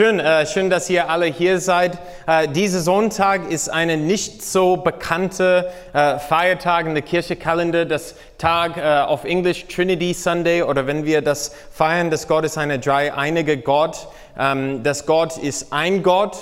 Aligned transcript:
Schön, 0.00 0.18
äh, 0.18 0.46
schön, 0.46 0.70
dass 0.70 0.88
ihr 0.88 1.10
alle 1.10 1.26
hier 1.26 1.60
seid. 1.60 1.98
Äh, 2.26 2.48
dieser 2.48 2.80
Sonntag 2.80 3.50
ist 3.50 3.68
eine 3.68 3.98
nicht 3.98 4.42
so 4.42 4.78
bekannte 4.78 5.70
äh, 5.92 6.18
Feiertag 6.18 6.86
in 6.86 6.94
der 6.94 7.02
Kirchekalender. 7.02 7.84
Das 7.84 8.14
Tag 8.38 8.78
äh, 8.78 8.80
auf 8.80 9.24
Englisch 9.24 9.66
Trinity 9.66 10.14
Sunday 10.14 10.62
oder 10.62 10.86
wenn 10.86 11.04
wir 11.04 11.20
das 11.20 11.54
feiern, 11.70 12.08
dass 12.08 12.28
Gott 12.28 12.46
ist 12.46 12.56
eine 12.56 12.78
dreieinige 12.78 13.58
Gott. 13.58 14.08
Ähm, 14.38 14.82
dass 14.82 15.04
Gott 15.04 15.36
ist 15.36 15.70
ein 15.70 16.02
Gott, 16.02 16.38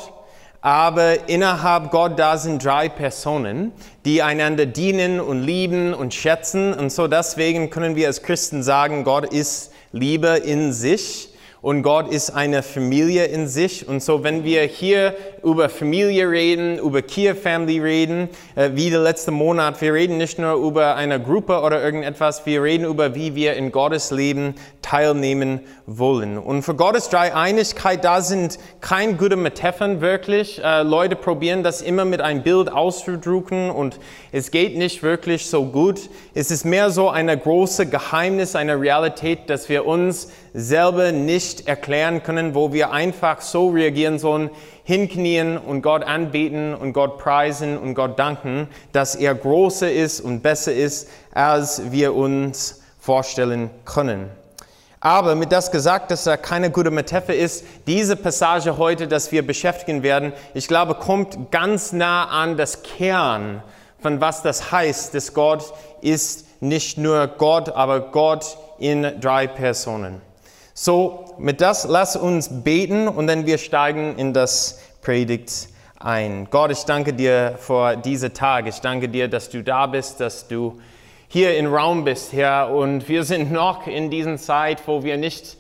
aber 0.60 1.28
innerhalb 1.28 1.90
Gott 1.90 2.16
da 2.16 2.36
sind 2.36 2.64
drei 2.64 2.88
Personen, 2.88 3.72
die 4.04 4.22
einander 4.22 4.66
dienen 4.66 5.18
und 5.18 5.42
lieben 5.42 5.94
und 5.94 6.14
schätzen. 6.14 6.72
Und 6.74 6.92
so 6.92 7.08
deswegen 7.08 7.70
können 7.70 7.96
wir 7.96 8.06
als 8.06 8.22
Christen 8.22 8.62
sagen, 8.62 9.02
Gott 9.02 9.32
ist 9.32 9.72
Liebe 9.90 10.28
in 10.28 10.72
sich. 10.72 11.27
Und 11.60 11.82
Gott 11.82 12.12
ist 12.12 12.30
eine 12.30 12.62
Familie 12.62 13.24
in 13.24 13.48
sich. 13.48 13.88
Und 13.88 14.02
so, 14.02 14.22
wenn 14.22 14.44
wir 14.44 14.62
hier 14.62 15.16
über 15.42 15.68
Familie 15.68 16.28
reden, 16.30 16.78
über 16.78 17.02
Kia 17.02 17.34
Family 17.34 17.80
reden, 17.80 18.28
äh, 18.54 18.70
wie 18.74 18.90
der 18.90 19.00
letzte 19.00 19.30
Monat, 19.30 19.80
wir 19.80 19.94
reden 19.94 20.16
nicht 20.16 20.38
nur 20.38 20.54
über 20.54 20.96
eine 20.96 21.20
Gruppe 21.20 21.60
oder 21.60 21.82
irgendetwas, 21.82 22.46
wir 22.46 22.62
reden 22.62 22.84
über, 22.84 23.14
wie 23.14 23.34
wir 23.34 23.54
in 23.54 23.72
Gottes 23.72 24.10
Leben 24.10 24.54
teilnehmen 24.82 25.60
wollen. 25.86 26.38
Und 26.38 26.62
für 26.62 26.74
Gottes 26.74 27.08
Dreieinigkeit, 27.10 28.04
da 28.04 28.20
sind 28.22 28.58
keine 28.80 29.14
gute 29.14 29.36
Metaphern 29.36 30.00
wirklich. 30.00 30.62
Äh, 30.62 30.82
Leute 30.82 31.16
probieren 31.16 31.62
das 31.62 31.82
immer 31.82 32.04
mit 32.04 32.20
einem 32.20 32.42
Bild 32.42 32.72
auszudrucken 32.72 33.70
und 33.70 33.98
es 34.32 34.50
geht 34.50 34.76
nicht 34.76 35.02
wirklich 35.02 35.46
so 35.46 35.66
gut. 35.66 36.08
Es 36.34 36.50
ist 36.50 36.64
mehr 36.64 36.90
so 36.90 37.10
eine 37.10 37.36
große 37.36 37.86
Geheimnis, 37.86 38.56
eine 38.56 38.80
Realität, 38.80 39.50
dass 39.50 39.68
wir 39.68 39.86
uns 39.86 40.28
selber 40.54 41.12
nicht 41.12 41.68
erklären 41.68 42.22
können, 42.22 42.54
wo 42.54 42.72
wir 42.72 42.90
einfach 42.90 43.40
so 43.40 43.68
reagieren 43.68 44.18
sollen, 44.18 44.50
hinknien 44.88 45.58
und 45.58 45.82
Gott 45.82 46.02
anbeten 46.02 46.74
und 46.74 46.94
Gott 46.94 47.18
preisen 47.18 47.76
und 47.76 47.92
Gott 47.92 48.18
danken, 48.18 48.68
dass 48.92 49.14
er 49.14 49.34
größer 49.34 49.92
ist 49.92 50.22
und 50.22 50.40
besser 50.40 50.72
ist, 50.72 51.10
als 51.34 51.92
wir 51.92 52.14
uns 52.14 52.80
vorstellen 52.98 53.68
können. 53.84 54.30
Aber 54.98 55.34
mit 55.34 55.52
das 55.52 55.70
gesagt, 55.70 56.10
dass 56.10 56.24
da 56.24 56.38
keine 56.38 56.70
gute 56.70 56.90
Metapher 56.90 57.34
ist, 57.34 57.66
diese 57.86 58.16
Passage 58.16 58.78
heute, 58.78 59.06
dass 59.06 59.30
wir 59.30 59.46
beschäftigen 59.46 60.02
werden, 60.02 60.32
ich 60.54 60.68
glaube, 60.68 60.94
kommt 60.94 61.50
ganz 61.50 61.92
nah 61.92 62.24
an 62.24 62.56
das 62.56 62.82
Kern 62.82 63.62
von 64.00 64.22
was 64.22 64.40
das 64.42 64.72
heißt, 64.72 65.12
dass 65.12 65.34
Gott 65.34 65.74
ist 66.00 66.62
nicht 66.62 66.96
nur 66.96 67.26
Gott, 67.26 67.68
aber 67.68 68.00
Gott 68.00 68.56
in 68.78 69.20
drei 69.20 69.46
Personen. 69.46 70.27
So, 70.80 71.34
mit 71.38 71.60
das 71.60 71.88
lass 71.88 72.14
uns 72.14 72.62
beten 72.62 73.08
und 73.08 73.26
dann 73.26 73.46
wir 73.46 73.58
steigen 73.58 74.16
in 74.16 74.32
das 74.32 74.78
Predigt 75.02 75.70
ein. 75.98 76.46
Gott, 76.52 76.70
ich 76.70 76.84
danke 76.84 77.12
dir 77.12 77.56
für 77.58 77.96
diese 77.96 78.32
Tage. 78.32 78.68
Ich 78.68 78.80
danke 78.80 79.08
dir, 79.08 79.26
dass 79.26 79.50
du 79.50 79.64
da 79.64 79.88
bist, 79.88 80.20
dass 80.20 80.46
du 80.46 80.80
hier 81.26 81.56
im 81.56 81.66
Raum 81.66 82.04
bist, 82.04 82.32
Herr. 82.32 82.70
Und 82.70 83.08
wir 83.08 83.24
sind 83.24 83.50
noch 83.50 83.88
in 83.88 84.08
dieser 84.08 84.36
Zeit, 84.36 84.86
wo 84.86 85.02
wir 85.02 85.16
nicht 85.16 85.56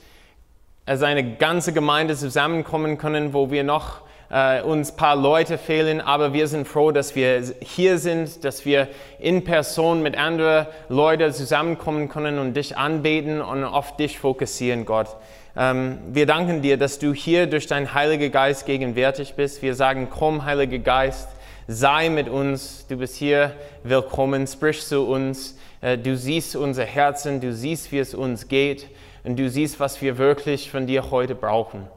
als 0.86 1.02
eine 1.02 1.34
ganze 1.34 1.72
Gemeinde 1.72 2.14
zusammenkommen 2.14 2.96
können, 2.96 3.32
wo 3.32 3.50
wir 3.50 3.64
noch 3.64 4.02
äh, 4.30 4.62
uns 4.62 4.92
ein 4.92 4.96
paar 4.96 5.16
Leute 5.16 5.58
fehlen, 5.58 6.00
aber 6.00 6.32
wir 6.32 6.48
sind 6.48 6.68
froh, 6.68 6.90
dass 6.92 7.14
wir 7.14 7.42
hier 7.60 7.98
sind, 7.98 8.44
dass 8.44 8.64
wir 8.64 8.88
in 9.18 9.44
Person 9.44 10.02
mit 10.02 10.16
anderen 10.16 10.66
Leuten 10.88 11.32
zusammenkommen 11.32 12.08
können 12.08 12.38
und 12.38 12.54
dich 12.54 12.76
anbeten 12.76 13.40
und 13.40 13.64
auf 13.64 13.96
dich 13.96 14.18
fokussieren, 14.18 14.84
Gott. 14.84 15.16
Ähm, 15.56 15.98
wir 16.12 16.26
danken 16.26 16.62
dir, 16.62 16.76
dass 16.76 16.98
du 16.98 17.12
hier 17.12 17.46
durch 17.46 17.66
deinen 17.66 17.94
Heiligen 17.94 18.30
Geist 18.30 18.66
gegenwärtig 18.66 19.34
bist. 19.34 19.62
Wir 19.62 19.74
sagen, 19.74 20.08
komm, 20.10 20.44
Heiliger 20.44 20.78
Geist, 20.78 21.28
sei 21.66 22.10
mit 22.10 22.28
uns. 22.28 22.86
Du 22.86 22.96
bist 22.96 23.16
hier 23.16 23.52
willkommen, 23.82 24.46
sprich 24.46 24.84
zu 24.84 25.06
uns. 25.06 25.56
Äh, 25.80 25.98
du 25.98 26.16
siehst 26.16 26.54
unser 26.54 26.84
Herzen, 26.84 27.40
du 27.40 27.52
siehst, 27.52 27.92
wie 27.92 27.98
es 27.98 28.14
uns 28.14 28.48
geht 28.48 28.86
und 29.24 29.38
du 29.38 29.48
siehst, 29.48 29.80
was 29.80 30.00
wir 30.00 30.18
wirklich 30.18 30.70
von 30.70 30.86
dir 30.86 31.10
heute 31.10 31.34
brauchen. 31.34 31.88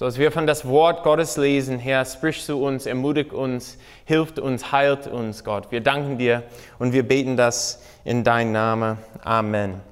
So 0.00 0.06
als 0.06 0.16
wir 0.16 0.32
von 0.32 0.46
das 0.46 0.66
Wort 0.66 1.02
Gottes 1.02 1.36
lesen, 1.36 1.78
Herr, 1.78 2.06
sprich 2.06 2.42
zu 2.42 2.62
uns, 2.62 2.86
ermutigt 2.86 3.34
uns, 3.34 3.76
hilft 4.06 4.38
uns, 4.38 4.72
heilt 4.72 5.06
uns, 5.06 5.44
Gott. 5.44 5.70
Wir 5.70 5.82
danken 5.82 6.16
dir 6.16 6.42
und 6.78 6.94
wir 6.94 7.06
beten 7.06 7.36
das 7.36 7.82
in 8.02 8.24
deinem 8.24 8.52
Namen. 8.52 8.96
Amen. 9.22 9.82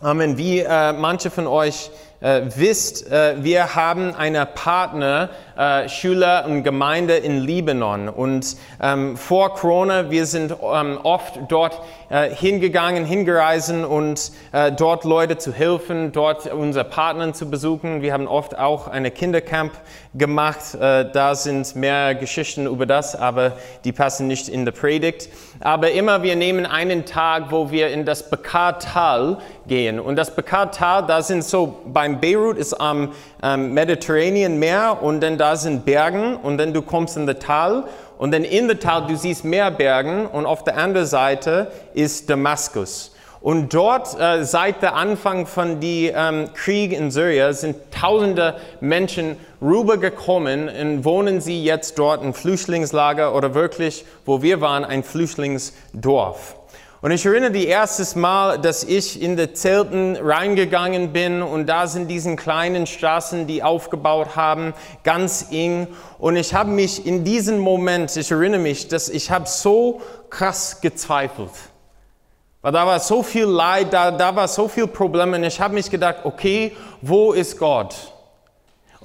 Amen. 0.00 0.36
Wie 0.36 0.58
äh, 0.58 0.92
manche 0.94 1.30
von 1.30 1.46
euch 1.46 1.92
äh, 2.18 2.42
wisst, 2.56 3.08
äh, 3.08 3.36
wir 3.44 3.76
haben 3.76 4.16
eine 4.16 4.46
Partner, 4.46 5.30
äh, 5.56 5.88
Schüler 5.88 6.44
und 6.46 6.62
Gemeinde 6.62 7.16
in 7.16 7.40
Libanon. 7.40 8.08
Und 8.08 8.56
ähm, 8.82 9.16
vor 9.16 9.54
Corona, 9.54 10.10
wir 10.10 10.26
sind 10.26 10.52
ähm, 10.52 10.98
oft 11.02 11.38
dort 11.48 11.80
äh, 12.08 12.30
hingegangen, 12.30 13.04
hingereisen 13.04 13.84
und 13.84 14.32
äh, 14.52 14.72
dort 14.72 15.04
Leute 15.04 15.38
zu 15.38 15.52
helfen, 15.52 16.12
dort 16.12 16.52
unsere 16.52 16.84
Partner 16.84 17.32
zu 17.32 17.50
besuchen. 17.50 18.02
Wir 18.02 18.12
haben 18.12 18.28
oft 18.28 18.58
auch 18.58 18.88
eine 18.88 19.10
Kindercamp 19.10 19.72
gemacht. 20.14 20.74
Äh, 20.74 21.10
da 21.10 21.34
sind 21.34 21.74
mehr 21.76 22.14
Geschichten 22.14 22.66
über 22.66 22.86
das, 22.86 23.16
aber 23.16 23.52
die 23.84 23.92
passen 23.92 24.26
nicht 24.26 24.48
in 24.48 24.64
der 24.64 24.72
Predigt. 24.72 25.28
Aber 25.60 25.90
immer 25.90 26.22
wir 26.22 26.36
nehmen 26.36 26.66
einen 26.66 27.04
Tag, 27.04 27.50
wo 27.50 27.70
wir 27.70 27.88
in 27.88 28.04
das 28.04 28.28
Bekartal 28.30 29.38
gehen. 29.66 29.98
Und 30.00 30.16
das 30.16 30.34
Bekartal, 30.34 31.06
da 31.06 31.22
sind 31.22 31.44
so 31.44 31.78
beim 31.86 32.20
Beirut 32.20 32.56
ist 32.56 32.74
am 32.74 33.12
ähm, 33.42 33.74
Mediterranean 33.74 34.58
Meer 34.58 34.98
und 35.02 35.20
dann 35.20 35.38
da 35.38 35.45
sind 35.54 35.84
Bergen 35.84 36.34
und 36.36 36.58
dann 36.58 36.72
du 36.72 36.82
kommst 36.82 37.16
in 37.16 37.26
das 37.26 37.38
Tal 37.38 37.84
und 38.18 38.32
dann 38.32 38.42
in 38.42 38.66
das 38.66 38.80
Tal 38.80 39.06
du 39.06 39.16
siehst 39.16 39.44
mehr 39.44 39.70
Bergen 39.70 40.26
und 40.26 40.46
auf 40.46 40.64
der 40.64 40.76
anderen 40.76 41.06
Seite 41.06 41.70
ist 41.94 42.28
Damaskus. 42.28 43.12
Und 43.46 43.74
dort, 43.74 44.18
äh, 44.18 44.44
seit 44.44 44.82
der 44.82 44.96
Anfang 44.96 45.46
von 45.46 45.78
die 45.78 46.10
ähm, 46.12 46.48
Krieg 46.54 46.92
in 46.92 47.12
Syrien, 47.12 47.52
sind 47.52 47.76
tausende 47.92 48.56
Menschen 48.80 49.36
rübergekommen 49.62 50.68
und 50.68 51.04
wohnen 51.04 51.40
sie 51.40 51.62
jetzt 51.62 51.96
dort 51.98 52.24
in 52.24 52.34
Flüchtlingslager 52.34 53.36
oder 53.36 53.54
wirklich, 53.54 54.04
wo 54.24 54.42
wir 54.42 54.60
waren, 54.60 54.84
ein 54.84 55.04
Flüchtlingsdorf. 55.04 56.56
Und 57.06 57.12
ich 57.12 57.24
erinnere 57.24 57.52
die 57.52 57.68
erstes 57.68 58.16
Mal, 58.16 58.58
dass 58.58 58.82
ich 58.82 59.22
in 59.22 59.36
die 59.36 59.52
Zelten 59.52 60.16
reingegangen 60.16 61.12
bin 61.12 61.40
und 61.40 61.66
da 61.66 61.86
sind 61.86 62.08
diesen 62.08 62.34
kleinen 62.34 62.88
Straßen, 62.88 63.46
die 63.46 63.62
aufgebaut 63.62 64.34
haben, 64.34 64.74
ganz 65.04 65.46
eng. 65.52 65.86
Und 66.18 66.34
ich 66.34 66.52
habe 66.52 66.70
mich 66.70 67.06
in 67.06 67.22
diesem 67.22 67.60
Moment, 67.60 68.16
ich 68.16 68.28
erinnere 68.32 68.60
mich, 68.60 68.88
dass 68.88 69.08
ich 69.08 69.30
habe 69.30 69.46
so 69.46 70.00
krass 70.30 70.80
gezweifelt. 70.80 71.52
Weil 72.60 72.72
da 72.72 72.84
war 72.84 72.98
so 72.98 73.22
viel 73.22 73.44
Leid, 73.44 73.92
da, 73.92 74.10
da 74.10 74.34
war 74.34 74.48
so 74.48 74.66
viel 74.66 74.88
Probleme 74.88 75.36
und 75.36 75.44
ich 75.44 75.60
habe 75.60 75.74
mich 75.74 75.88
gedacht, 75.88 76.24
okay, 76.24 76.76
wo 77.02 77.34
ist 77.34 77.56
Gott? 77.56 78.15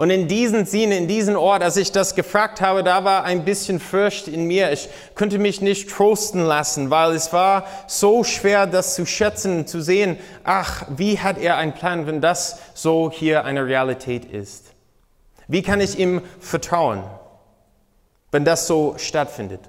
Und 0.02 0.10
in 0.10 0.28
diesem 0.28 0.66
Sinne, 0.66 0.98
in 0.98 1.08
diesem 1.08 1.36
Ort, 1.36 1.62
als 1.62 1.78
ich 1.78 1.92
das 1.92 2.16
gefragt 2.16 2.60
habe, 2.60 2.84
da 2.84 3.04
war 3.04 3.24
ein 3.24 3.46
bisschen 3.46 3.80
Furcht 3.80 4.28
in 4.28 4.46
mir. 4.46 4.72
Ich 4.72 4.90
konnte 5.14 5.38
mich 5.38 5.62
nicht 5.62 5.92
trosten 5.92 6.44
lassen, 6.44 6.90
weil 6.90 7.12
es 7.12 7.32
war 7.34 7.68
so 7.86 8.24
schwer, 8.24 8.66
das 8.66 8.96
zu 8.96 9.06
schätzen, 9.06 9.68
zu 9.68 9.80
sehen, 9.80 10.18
ach, 10.44 10.88
wie 10.90 11.20
hat 11.20 11.38
er 11.38 11.58
einen 11.58 11.74
Plan, 11.74 12.08
wenn 12.08 12.20
das 12.20 12.58
so 12.74 13.12
hier 13.14 13.46
eine 13.46 13.68
Realität 13.68 14.26
ist? 14.26 14.74
Wie 15.48 15.62
kann 15.62 15.80
ich 15.80 16.00
ihm 16.00 16.24
vertrauen, 16.40 17.04
wenn 18.32 18.44
das 18.44 18.66
so 18.66 18.96
stattfindet? 18.98 19.62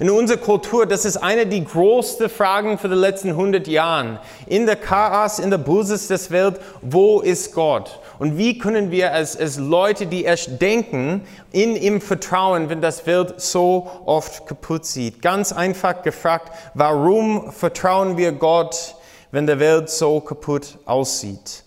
In 0.00 0.10
unserer 0.10 0.38
Kultur, 0.38 0.86
das 0.86 1.04
ist 1.04 1.16
eine 1.16 1.46
der 1.46 1.60
größten 1.60 2.28
Fragen 2.28 2.78
für 2.78 2.88
die 2.88 2.94
letzten 2.94 3.30
100 3.30 3.66
Jahre. 3.68 4.20
In 4.46 4.66
der 4.66 4.76
Chaos, 4.76 5.38
in 5.38 5.50
der 5.50 5.58
Buses 5.58 6.08
des 6.08 6.30
Welt, 6.30 6.60
wo 6.82 7.20
ist 7.20 7.54
Gott? 7.54 7.98
Und 8.18 8.36
wie 8.36 8.58
können 8.58 8.90
wir 8.90 9.12
als, 9.12 9.36
als 9.36 9.56
Leute, 9.56 10.06
die 10.06 10.24
erst 10.24 10.60
denken, 10.60 11.22
in 11.52 11.74
ihm 11.74 12.00
vertrauen, 12.00 12.68
wenn 12.68 12.82
das 12.82 13.06
Welt 13.06 13.40
so 13.40 13.90
oft 14.04 14.46
kaputt 14.46 14.84
sieht? 14.84 15.22
Ganz 15.22 15.52
einfach 15.52 16.02
gefragt, 16.02 16.52
warum 16.74 17.50
vertrauen 17.52 18.16
wir 18.16 18.32
Gott, 18.32 18.94
wenn 19.30 19.46
der 19.46 19.58
Welt 19.58 19.88
so 19.88 20.20
kaputt 20.20 20.78
aussieht? 20.84 21.64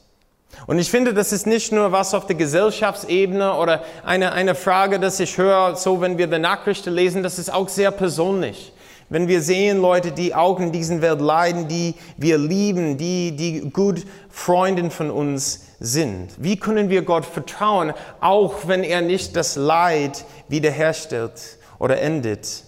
Und 0.68 0.78
ich 0.80 0.92
finde, 0.92 1.14
das 1.14 1.32
ist 1.32 1.48
nicht 1.48 1.72
nur 1.72 1.92
was 1.92 2.14
auf 2.14 2.28
der 2.28 2.36
Gesellschaftsebene 2.36 3.56
oder 3.56 3.84
eine, 4.06 4.34
eine 4.34 4.56
Frage, 4.56 5.00
dass 5.00 5.20
ich 5.20 5.38
höre, 5.38 5.76
so 5.76 6.02
wenn 6.02 6.18
wir 6.18 6.28
die 6.28 6.40
Nachrichten 6.40 6.94
lesen, 6.94 7.24
das 7.24 7.40
ist 7.40 7.52
auch 7.52 7.68
sehr 7.68 7.92
persönlich. 7.92 8.74
Wenn 9.10 9.28
wir 9.28 9.42
sehen 9.42 9.82
Leute, 9.82 10.14
die 10.14 10.34
auch 10.34 10.60
in 10.60 10.72
dieser 10.72 11.02
Welt 11.02 11.20
leiden, 11.20 11.68
die 11.68 11.96
wir 12.16 12.38
lieben, 12.38 12.98
die, 12.98 13.36
die 13.36 13.70
gut 13.70 14.06
Freunde 14.30 14.90
von 14.90 15.12
uns 15.12 15.66
sind. 15.82 16.30
Wie 16.38 16.58
können 16.58 16.90
wir 16.90 17.02
Gott 17.02 17.26
vertrauen, 17.26 17.94
auch 18.22 18.68
wenn 18.68 18.84
er 18.84 19.02
nicht 19.02 19.36
das 19.36 19.58
Leid 19.58 20.24
wiederherstellt 20.48 21.58
oder 21.78 22.00
endet? 22.00 22.64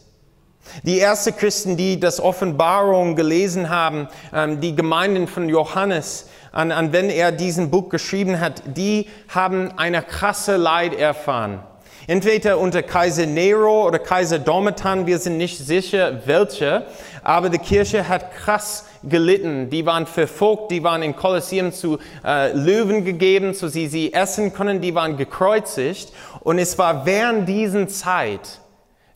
Die 0.83 0.99
ersten 0.99 1.35
Christen, 1.35 1.77
die 1.77 1.99
das 1.99 2.19
Offenbarung 2.19 3.15
gelesen 3.15 3.69
haben, 3.69 4.07
ähm, 4.33 4.59
die 4.59 4.75
Gemeinden 4.75 5.27
von 5.27 5.47
Johannes, 5.47 6.27
an, 6.53 6.71
an 6.71 6.93
wenn 6.93 7.09
er 7.09 7.33
diesen 7.33 7.69
Buch 7.69 7.89
geschrieben 7.89 8.39
hat, 8.39 8.61
die 8.65 9.07
haben 9.27 9.71
eine 9.77 10.01
krasse 10.01 10.55
Leid 10.55 10.93
erfahren. 10.93 11.59
Entweder 12.05 12.57
unter 12.57 12.83
Kaiser 12.83 13.25
Nero 13.25 13.87
oder 13.87 13.97
Kaiser 13.97 14.37
Domitian, 14.37 15.07
wir 15.07 15.17
sind 15.19 15.37
nicht 15.37 15.57
sicher 15.57 16.21
welche, 16.25 16.85
aber 17.23 17.49
die 17.49 17.57
Kirche 17.57 18.07
hat 18.07 18.33
krass 18.35 18.85
gelitten. 19.03 19.69
Die 19.69 19.85
waren 19.85 20.05
verfolgt, 20.05 20.71
die 20.71 20.83
waren 20.83 21.01
in 21.01 21.15
Kolosseum 21.15 21.71
zu 21.71 21.99
äh, 22.23 22.51
Löwen 22.51 23.05
gegeben, 23.05 23.53
so 23.53 23.67
sie 23.67 23.87
sie 23.87 24.13
essen 24.13 24.53
können, 24.53 24.81
die 24.81 24.93
waren 24.93 25.17
gekreuzigt. 25.17 26.13
Und 26.41 26.59
es 26.59 26.77
war 26.77 27.05
während 27.05 27.47
dieser 27.47 27.87
Zeit, 27.87 28.59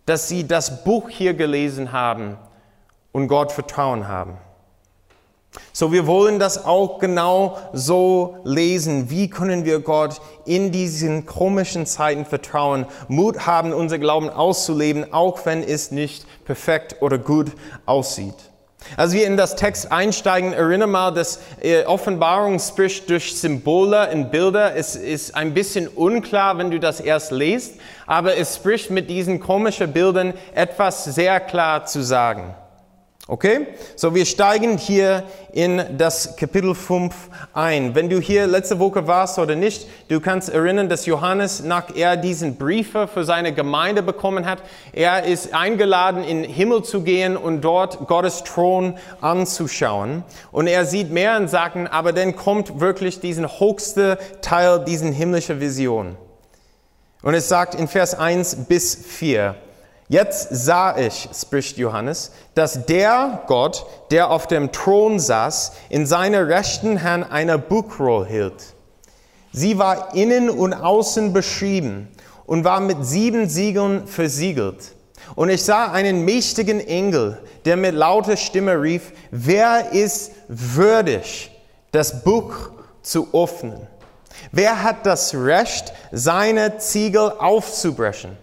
dass 0.06 0.30
sie 0.30 0.48
das 0.48 0.86
Buch 0.86 1.10
hier 1.10 1.33
gelesen 1.33 1.92
haben 1.92 2.38
und 3.12 3.28
Gott 3.28 3.51
vertrauen 3.51 4.07
haben. 4.07 4.38
So, 5.74 5.92
wir 5.92 6.07
wollen 6.07 6.39
das 6.39 6.65
auch 6.65 7.00
genau 7.00 7.57
so 7.74 8.38
lesen. 8.44 9.09
Wie 9.09 9.30
können 9.30 9.65
wir 9.65 9.80
Gott 9.80 10.21
in 10.45 10.71
diesen 10.71 11.25
komischen 11.25 11.86
Zeiten 11.86 12.25
vertrauen, 12.25 12.86
Mut 13.07 13.45
haben, 13.45 13.74
unser 13.74 14.00
Glauben 14.00 14.30
auszuleben, 14.30 15.13
auch 15.13 15.45
wenn 15.45 15.63
es 15.63 15.92
nicht 15.92 16.25
perfekt 16.45 16.98
oder 17.01 17.18
gut 17.18 17.51
aussieht? 17.86 18.36
Als 18.95 19.12
wir 19.12 19.25
in 19.25 19.38
das 19.38 19.56
Text 19.56 19.92
einsteigen, 19.92 20.54
erinnere 20.54 20.88
mal, 20.88 21.12
dass 21.12 21.39
äh, 21.62 21.83
Offenbarung 21.83 22.59
spricht 22.59 23.09
durch 23.09 23.36
Symbole 23.36 24.09
und 24.12 24.31
Bilder. 24.31 24.75
Es 24.75 24.95
ist 24.95 25.36
ein 25.36 25.54
bisschen 25.54 25.88
unklar, 25.88 26.57
wenn 26.57 26.71
du 26.71 26.80
das 26.80 27.00
erst 27.00 27.31
liest, 27.31 27.75
aber 28.06 28.38
es 28.38 28.56
spricht 28.56 28.89
mit 28.89 29.09
diesen 29.09 29.39
komischen 29.39 29.92
Bildern 29.92 30.33
etwas 30.54 31.04
sehr 31.04 31.39
klar 31.39 31.86
zu 31.86 32.01
sagen. 32.01 32.56
Okay? 33.29 33.68
So, 33.97 34.15
wir 34.15 34.25
steigen 34.25 34.77
hier 34.77 35.24
in 35.51 35.97
das 35.97 36.38
Kapitel 36.38 36.74
5 36.74 37.13
ein. 37.53 37.94
Wenn 37.94 38.09
du 38.09 38.21
hier 38.21 38.47
letzte 38.47 38.79
Woche 38.79 39.06
warst 39.06 39.38
oder 39.38 39.56
nicht, 39.56 39.85
du 40.07 40.21
kannst 40.21 40.47
erinnern, 40.47 40.88
dass 40.88 41.06
Johannes, 41.06 41.62
nach 41.62 41.94
er 41.94 42.15
diesen 42.15 42.56
Briefe 42.56 43.09
für 43.09 43.25
seine 43.25 43.53
Gemeinde 43.53 44.01
bekommen 44.01 44.45
hat, 44.45 44.59
er 44.94 45.25
ist 45.25 45.53
eingeladen, 45.53 46.24
in 46.24 46.44
den 46.44 46.51
Himmel 46.51 46.83
zu 46.83 47.01
gehen 47.01 47.35
und 47.35 47.59
dort 47.62 48.07
Gottes 48.07 48.44
Thron 48.45 48.97
anzuschauen. 49.19 50.23
Und 50.53 50.68
er 50.68 50.85
sieht 50.85 51.12
mehr 51.12 51.35
und 51.35 51.50
sagt, 51.50 51.75
aber 51.91 52.13
dann 52.13 52.33
kommt 52.38 52.80
wirklich 52.80 53.19
diesen 53.19 53.59
höchste 53.59 54.19
Teil, 54.41 54.85
diesen 54.85 55.12
himmlische 55.12 55.59
Vision. 55.59 56.15
Und 57.23 57.33
es 57.33 57.50
sagt 57.50 57.75
in 57.75 57.89
Vers 57.89 58.18
1 58.18 58.68
bis 58.69 58.95
4, 58.95 59.56
Jetzt 60.09 60.48
sah 60.51 60.98
ich, 60.98 61.27
spricht 61.33 61.77
Johannes, 61.77 62.31
dass 62.56 62.86
der 62.86 63.44
Gott, 63.48 63.86
der 64.09 64.31
auf 64.31 64.48
dem 64.48 64.71
Thron 64.71 65.19
saß, 65.19 65.74
in 65.89 66.06
seiner 66.06 66.48
rechten 66.48 67.04
Hand 67.04 67.30
eine 67.30 67.57
Buchroll 67.57 68.25
hielt. 68.25 68.74
Sie 69.51 69.77
war 69.77 70.15
innen 70.15 70.50
und 70.50 70.74
außen 70.74 71.33
beschrieben 71.33 72.07
und 72.45 72.63
war 72.63 72.80
mit 72.80 73.06
sieben 73.06 73.50
Siegeln 73.50 74.07
versiegelt. 74.07 74.95
Und 75.36 75.50
ich 75.50 75.63
sah 75.63 75.92
einen 75.92 76.24
mächtigen 76.24 76.80
Engel, 76.80 77.38
der 77.65 77.75
mit 77.75 77.94
lauter 77.94 78.38
Stimme 78.38 78.81
rief, 78.81 79.12
wer 79.30 79.92
ist 79.92 80.31
würdig, 80.48 81.51
das 81.92 82.24
Buch 82.24 82.69
zu 83.01 83.27
öffnen? 83.33 83.88
Wer 84.54 84.83
hat 84.83 85.06
das 85.06 85.33
Recht, 85.36 85.92
seine 86.13 86.77
Ziegel 86.77 87.33
aufzubrechen? 87.39 88.38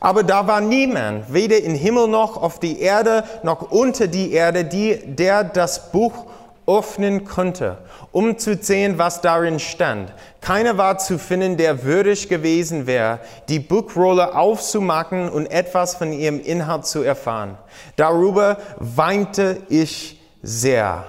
Aber 0.00 0.22
da 0.22 0.46
war 0.46 0.60
niemand, 0.60 1.32
weder 1.32 1.62
im 1.62 1.74
Himmel 1.74 2.08
noch 2.08 2.40
auf 2.40 2.60
die 2.60 2.80
Erde 2.80 3.24
noch 3.42 3.70
unter 3.70 4.06
die 4.06 4.32
Erde, 4.32 4.64
die, 4.64 4.98
der 5.04 5.44
das 5.44 5.92
Buch 5.92 6.26
öffnen 6.66 7.24
konnte, 7.24 7.78
um 8.10 8.38
zu 8.38 8.56
sehen, 8.56 8.96
was 8.96 9.20
darin 9.20 9.58
stand. 9.58 10.12
Keiner 10.40 10.78
war 10.78 10.98
zu 10.98 11.18
finden, 11.18 11.56
der 11.56 11.84
würdig 11.84 12.28
gewesen 12.28 12.86
wäre, 12.86 13.20
die 13.48 13.58
Buchrolle 13.58 14.34
aufzumachen 14.34 15.28
und 15.28 15.46
etwas 15.46 15.94
von 15.94 16.12
ihrem 16.12 16.40
Inhalt 16.40 16.86
zu 16.86 17.02
erfahren. 17.02 17.58
Darüber 17.96 18.58
weinte 18.78 19.58
ich 19.68 20.20
sehr. 20.42 21.04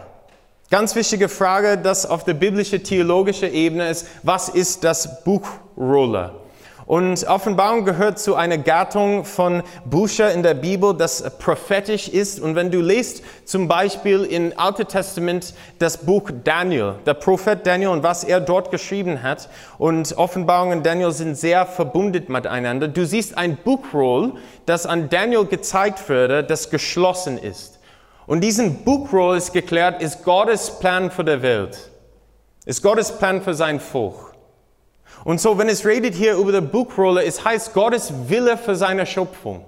Ganz 0.69 0.95
wichtige 0.95 1.30
Frage, 1.30 1.78
das 1.78 2.06
auf 2.06 2.24
der 2.24 2.33
biblischen 2.33 2.83
theologischen 2.83 3.54
Ebene 3.54 3.89
ist, 3.89 4.07
was 4.24 4.50
ist 4.50 4.83
das 4.83 5.24
Buchrolle? 5.24 6.33
Und 6.85 7.27
Offenbarung 7.27 7.83
gehört 7.83 8.19
zu 8.19 8.35
einer 8.35 8.59
Gattung 8.59 9.25
von 9.25 9.63
Büchern 9.85 10.31
in 10.31 10.43
der 10.43 10.53
Bibel, 10.53 10.93
das 10.93 11.23
prophetisch 11.39 12.07
ist. 12.07 12.39
Und 12.39 12.55
wenn 12.55 12.69
du 12.69 12.79
liest 12.79 13.23
zum 13.43 13.67
Beispiel 13.67 14.23
im 14.23 14.53
Alten 14.55 14.87
Testament 14.87 15.55
das 15.79 15.97
Buch 15.97 16.29
Daniel, 16.43 16.95
der 17.07 17.15
Prophet 17.15 17.65
Daniel 17.65 17.89
und 17.89 18.03
was 18.03 18.23
er 18.23 18.39
dort 18.39 18.69
geschrieben 18.69 19.23
hat, 19.23 19.49
und 19.79 20.15
Offenbarung 20.17 20.71
und 20.71 20.85
Daniel 20.85 21.11
sind 21.11 21.35
sehr 21.35 21.65
verbunden 21.65 22.25
miteinander. 22.27 22.87
Du 22.87 23.03
siehst 23.05 23.35
ein 23.35 23.57
Buchroll, 23.57 24.33
das 24.67 24.85
an 24.85 25.09
Daniel 25.09 25.45
gezeigt 25.45 26.07
wurde, 26.07 26.43
das 26.43 26.69
geschlossen 26.69 27.39
ist. 27.39 27.79
Und 28.27 28.41
diesen 28.41 28.83
Buchroll 28.83 29.37
ist 29.37 29.53
geklärt, 29.53 30.03
ist 30.03 30.23
Gottes 30.23 30.69
Plan 30.79 31.09
für 31.09 31.23
die 31.23 31.41
Welt. 31.41 31.89
Ist 32.65 32.83
Gottes 32.83 33.11
Plan 33.11 33.41
für 33.41 33.55
sein 33.55 33.79
Volk. 33.79 34.34
Und 35.24 35.42
so, 35.42 35.57
wenn 35.57 35.69
es 35.69 35.86
redet 35.86 36.13
hier 36.13 36.36
über 36.36 36.52
die 36.52 36.66
Buchrolle, 36.66 37.24
es 37.24 37.44
heißt 37.44 37.74
Gottes 37.74 38.13
Wille 38.28 38.57
für 38.57 38.75
seine 38.75 39.06
Schöpfung. 39.06 39.66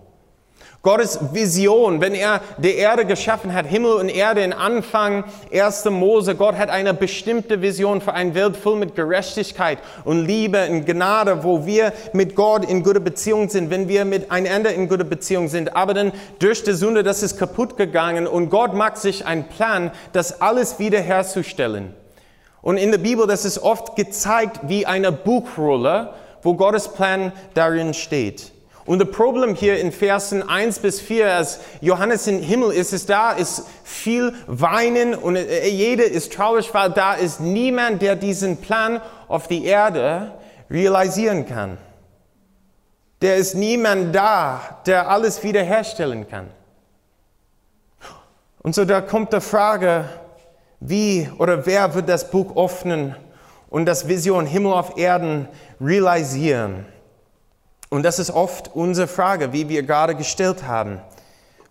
Gottes 0.83 1.19
Vision, 1.33 1.99
wenn 1.99 2.13
er 2.13 2.39
die 2.59 2.75
Erde 2.75 3.05
geschaffen 3.05 3.53
hat, 3.53 3.65
Himmel 3.65 3.93
und 3.93 4.09
Erde 4.09 4.41
in 4.41 4.53
Anfang, 4.53 5.25
1. 5.51 5.85
Mose, 5.85 6.35
Gott 6.35 6.55
hat 6.55 6.69
eine 6.69 6.93
bestimmte 6.93 7.61
Vision 7.61 7.99
für 7.99 8.13
eine 8.13 8.35
Welt 8.35 8.55
voll 8.55 8.77
mit 8.77 8.95
Gerechtigkeit 8.95 9.79
und 10.05 10.25
Liebe 10.25 10.65
und 10.69 10.85
Gnade, 10.85 11.43
wo 11.43 11.65
wir 11.65 11.91
mit 12.13 12.35
Gott 12.35 12.63
in 12.63 12.83
guter 12.83 12.99
Beziehung 12.99 13.49
sind, 13.49 13.69
wenn 13.69 13.89
wir 13.89 14.05
miteinander 14.05 14.73
in 14.73 14.87
guter 14.87 15.03
Beziehung 15.03 15.49
sind. 15.49 15.75
Aber 15.75 15.93
dann 15.93 16.13
durch 16.39 16.63
die 16.63 16.73
Sünde, 16.73 17.03
das 17.03 17.23
ist 17.23 17.37
kaputt 17.37 17.75
gegangen 17.75 18.27
und 18.27 18.49
Gott 18.49 18.73
macht 18.73 18.97
sich 18.97 19.25
einen 19.25 19.45
Plan, 19.45 19.91
das 20.13 20.41
alles 20.41 20.79
wiederherzustellen. 20.79 21.95
Und 22.61 22.77
in 22.77 22.91
der 22.91 22.97
Bibel, 22.97 23.27
das 23.27 23.45
ist 23.45 23.59
oft 23.59 23.95
gezeigt 23.95 24.61
wie 24.63 24.85
eine 24.85 25.11
Buchrolle, 25.11 26.13
wo 26.41 26.53
Gottes 26.55 26.89
Plan 26.89 27.31
darin 27.53 27.93
steht. 27.93 28.51
Und 28.87 28.99
das 28.99 29.11
Problem 29.11 29.53
hier 29.53 29.79
in 29.79 29.91
Versen 29.91 30.47
1 30.47 30.79
bis 30.79 31.01
4, 31.01 31.33
als 31.33 31.59
Johannes 31.81 32.25
im 32.25 32.41
Himmel 32.41 32.71
ist, 32.71 32.93
ist 32.93 33.09
da 33.09 33.33
ist 33.33 33.63
viel 33.83 34.33
Weinen 34.47 35.13
und 35.13 35.35
äh, 35.35 35.67
jeder 35.67 36.05
ist 36.05 36.31
traurig, 36.31 36.73
weil 36.73 36.91
da 36.91 37.13
ist 37.13 37.41
niemand, 37.41 38.01
der 38.01 38.15
diesen 38.15 38.57
Plan 38.57 39.01
auf 39.27 39.49
die 39.49 39.65
Erde 39.65 40.31
realisieren 40.69 41.45
kann. 41.45 41.77
Der 43.21 43.35
ist 43.35 43.55
niemand 43.55 44.15
da, 44.15 44.79
der 44.85 45.09
alles 45.09 45.43
wiederherstellen 45.43 46.25
kann. 46.29 46.47
Und 48.59 48.73
so 48.73 48.85
da 48.85 49.01
kommt 49.01 49.33
die 49.33 49.41
Frage, 49.41 50.05
wie 50.79 51.29
oder 51.37 51.65
wer 51.65 51.93
wird 51.95 52.09
das 52.09 52.29
Buch 52.29 52.55
öffnen 52.55 53.15
und 53.69 53.85
das 53.85 54.07
Vision 54.07 54.45
Himmel 54.45 54.73
auf 54.73 54.97
Erden 54.97 55.47
realisieren? 55.81 56.85
Und 57.89 58.03
das 58.03 58.19
ist 58.19 58.31
oft 58.31 58.75
unsere 58.75 59.07
Frage, 59.07 59.53
wie 59.53 59.69
wir 59.69 59.83
gerade 59.83 60.15
gestellt 60.15 60.67
haben. 60.67 61.01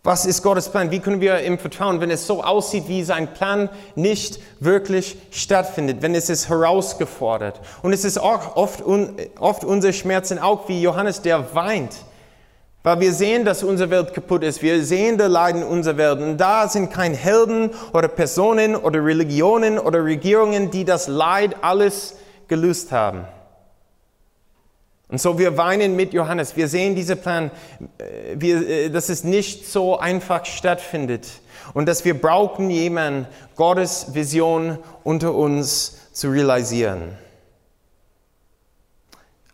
Was 0.02 0.24
ist 0.24 0.42
Gottes 0.42 0.68
Plan? 0.68 0.92
Wie 0.92 1.00
können 1.00 1.20
wir 1.20 1.42
ihm 1.42 1.58
vertrauen, 1.58 2.00
wenn 2.00 2.12
es 2.12 2.28
so 2.28 2.42
aussieht, 2.42 2.84
wie 2.86 3.02
sein 3.02 3.34
Plan 3.34 3.68
nicht 3.96 4.38
wirklich 4.60 5.18
stattfindet, 5.32 6.00
wenn 6.00 6.14
es 6.14 6.30
ist 6.30 6.48
herausgefordert? 6.48 7.60
Und 7.82 7.92
es 7.92 8.04
ist 8.04 8.18
auch 8.18 8.54
oft, 8.54 8.84
oft 9.40 9.64
unser 9.64 9.92
Schmerzen 9.92 10.38
auch 10.38 10.68
wie 10.68 10.80
Johannes, 10.80 11.22
der 11.22 11.54
weint 11.56 11.96
weil 12.86 13.00
wir 13.00 13.12
sehen, 13.12 13.44
dass 13.44 13.64
unsere 13.64 13.90
Welt 13.90 14.14
kaputt 14.14 14.44
ist. 14.44 14.62
Wir 14.62 14.84
sehen 14.84 15.18
das 15.18 15.28
Leiden 15.28 15.64
unserer 15.64 15.96
Welt. 15.96 16.20
Und 16.20 16.36
da 16.36 16.68
sind 16.68 16.92
keine 16.92 17.16
Helden 17.16 17.70
oder 17.92 18.06
Personen 18.06 18.76
oder 18.76 19.04
Religionen 19.04 19.80
oder 19.80 20.04
Regierungen, 20.04 20.70
die 20.70 20.84
das 20.84 21.08
Leid 21.08 21.56
alles 21.62 22.14
gelöst 22.46 22.92
haben. 22.92 23.24
Und 25.08 25.20
so 25.20 25.36
wir 25.36 25.56
weinen 25.58 25.96
mit 25.96 26.12
Johannes. 26.12 26.56
Wir 26.56 26.68
sehen 26.68 26.94
diesen 26.94 27.18
Plan, 27.18 27.50
äh, 27.98 28.36
wir, 28.36 28.68
äh, 28.68 28.88
dass 28.88 29.08
es 29.08 29.24
nicht 29.24 29.66
so 29.66 29.98
einfach 29.98 30.44
stattfindet. 30.44 31.26
Und 31.74 31.86
dass 31.86 32.04
wir 32.04 32.14
brauchen 32.14 32.70
jemanden, 32.70 33.26
Gottes 33.56 34.14
Vision 34.14 34.78
unter 35.02 35.34
uns 35.34 36.12
zu 36.12 36.30
realisieren. 36.30 37.18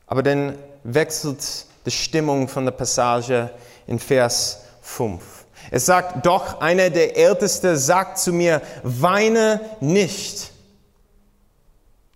Aber 0.07 0.23
dann 0.23 0.59
wechselt 0.85 1.72
die 1.85 1.91
Stimmung 1.91 2.49
von 2.49 2.65
der 2.65 2.73
Passage 2.73 3.51
in 3.87 3.99
Vers 3.99 4.61
5. 4.83 5.23
Es 5.71 5.87
sagt, 5.87 6.27
doch 6.27 6.61
einer 6.61 6.91
der 6.91 7.17
Ältesten 7.17 7.77
sagt 7.77 8.19
zu 8.19 8.33
mir, 8.33 8.61
weine 8.83 9.61
nicht. 9.81 10.51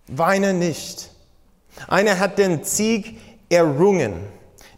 Weine 0.07 0.53
nicht. 0.53 1.09
Einer 1.87 2.19
hat 2.19 2.37
den 2.37 2.63
Sieg 2.63 3.19
errungen. 3.49 4.25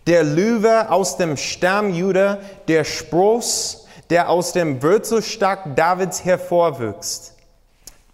Der 0.07 0.23
Löwe 0.23 0.89
aus 0.89 1.17
dem 1.17 1.37
Stamm 1.37 1.93
Juda, 1.93 2.39
der 2.67 2.83
Spross, 2.83 3.87
der 4.09 4.29
aus 4.29 4.53
dem 4.53 4.81
Wurzelstock 4.81 5.75
Davids 5.75 6.25
hervorwächst. 6.25 7.35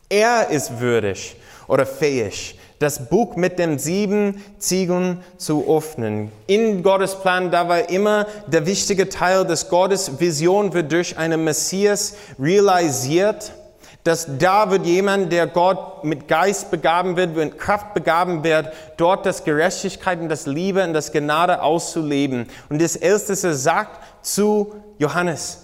Er 0.09 0.49
ist 0.49 0.79
würdig 0.79 1.37
oder 1.67 1.85
fähig, 1.85 2.59
das 2.79 3.09
Buch 3.09 3.35
mit 3.35 3.59
den 3.59 3.79
sieben 3.79 4.43
Ziegeln 4.57 5.23
zu 5.37 5.65
öffnen. 5.67 6.31
In 6.47 6.83
Gottes 6.83 7.15
Plan, 7.15 7.51
da 7.51 7.67
war 7.67 7.89
immer 7.89 8.27
der 8.47 8.65
wichtige 8.65 9.09
Teil, 9.09 9.45
dass 9.45 9.69
Gottes 9.69 10.19
Vision 10.19 10.73
wird 10.73 10.91
durch 10.91 11.17
einen 11.17 11.43
Messias 11.43 12.15
realisiert 12.39 13.51
dass 14.05 14.27
da 14.37 14.69
wird 14.69 14.85
jemand, 14.85 15.31
der 15.31 15.47
Gott 15.47 16.03
mit 16.03 16.27
Geist 16.27 16.69
begaben 16.69 17.17
wird, 17.17 17.35
mit 17.35 17.57
Kraft 17.57 17.95
begaben 17.95 18.43
wird, 18.43 18.71
dort 18.97 19.25
das 19.25 19.43
Gerechtigkeit 19.43 20.19
und 20.19 20.29
das 20.29 20.45
Liebe 20.45 20.83
und 20.83 20.93
das 20.93 21.11
Gnade 21.11 21.63
auszuleben. 21.63 22.45
Und 22.69 22.79
das 22.79 22.95
er 22.95 23.17
sagt 23.17 23.99
zu 24.21 24.75
Johannes, 24.99 25.63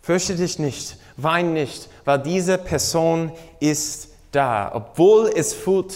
fürchte 0.00 0.36
dich 0.36 0.58
nicht, 0.58 0.96
wein 1.18 1.52
nicht, 1.52 1.90
weil 2.06 2.18
diese 2.20 2.56
Person 2.56 3.30
ist 3.60 4.08
da, 4.30 4.70
obwohl 4.72 5.30
es 5.36 5.52
fühlt, 5.52 5.94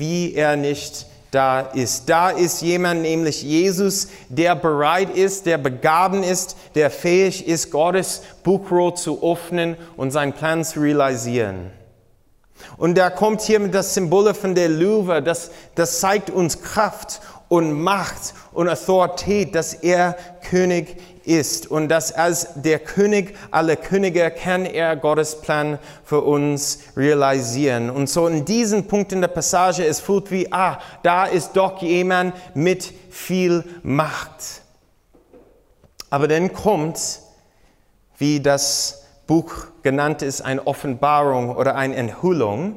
wie 0.00 0.34
er 0.34 0.56
nicht 0.56 1.06
da 1.30 1.60
ist. 1.60 2.08
Da 2.08 2.30
ist 2.30 2.62
jemand, 2.62 3.02
nämlich 3.02 3.42
Jesus, 3.42 4.08
der 4.28 4.56
bereit 4.56 5.10
ist, 5.10 5.46
der 5.46 5.58
begaben 5.58 6.22
ist, 6.22 6.56
der 6.74 6.90
fähig 6.90 7.46
ist, 7.46 7.70
Gottes 7.70 8.22
Buchrohr 8.42 8.94
zu 8.96 9.22
öffnen 9.22 9.76
und 9.96 10.10
seinen 10.10 10.32
Plan 10.32 10.64
zu 10.64 10.80
realisieren. 10.80 11.70
Und 12.76 12.96
da 12.96 13.10
kommt 13.10 13.42
hier 13.42 13.60
mit 13.60 13.74
das 13.74 13.94
Symbol 13.94 14.34
von 14.34 14.54
der 14.54 14.68
Löwe, 14.68 15.22
das, 15.22 15.50
das 15.74 16.00
zeigt 16.00 16.30
uns 16.30 16.62
Kraft 16.62 17.20
und 17.50 17.72
Macht 17.72 18.32
und 18.52 18.68
Autorität, 18.68 19.56
dass 19.56 19.74
er 19.74 20.16
König 20.48 20.96
ist 21.24 21.66
und 21.66 21.88
dass 21.88 22.12
als 22.12 22.46
der 22.54 22.78
König 22.78 23.36
aller 23.50 23.74
Könige 23.74 24.30
kann 24.30 24.64
er 24.64 24.94
Gottes 24.94 25.40
Plan 25.40 25.80
für 26.04 26.20
uns 26.20 26.78
realisieren. 26.96 27.90
Und 27.90 28.08
so 28.08 28.28
in 28.28 28.44
diesem 28.44 28.86
Punkt 28.86 29.12
in 29.12 29.20
der 29.20 29.28
Passage 29.28 29.84
es 29.84 29.98
fühlt 29.98 30.30
wie, 30.30 30.50
ah, 30.52 30.78
da 31.02 31.26
ist 31.26 31.54
doch 31.54 31.82
jemand 31.82 32.34
mit 32.54 32.92
viel 33.10 33.64
Macht. 33.82 34.62
Aber 36.08 36.28
dann 36.28 36.52
kommt, 36.52 37.18
wie 38.16 38.38
das 38.38 39.02
Buch 39.26 39.52
genannt 39.82 40.22
ist, 40.22 40.40
eine 40.40 40.68
Offenbarung 40.68 41.56
oder 41.56 41.74
eine 41.74 41.96
Enthüllung. 41.96 42.76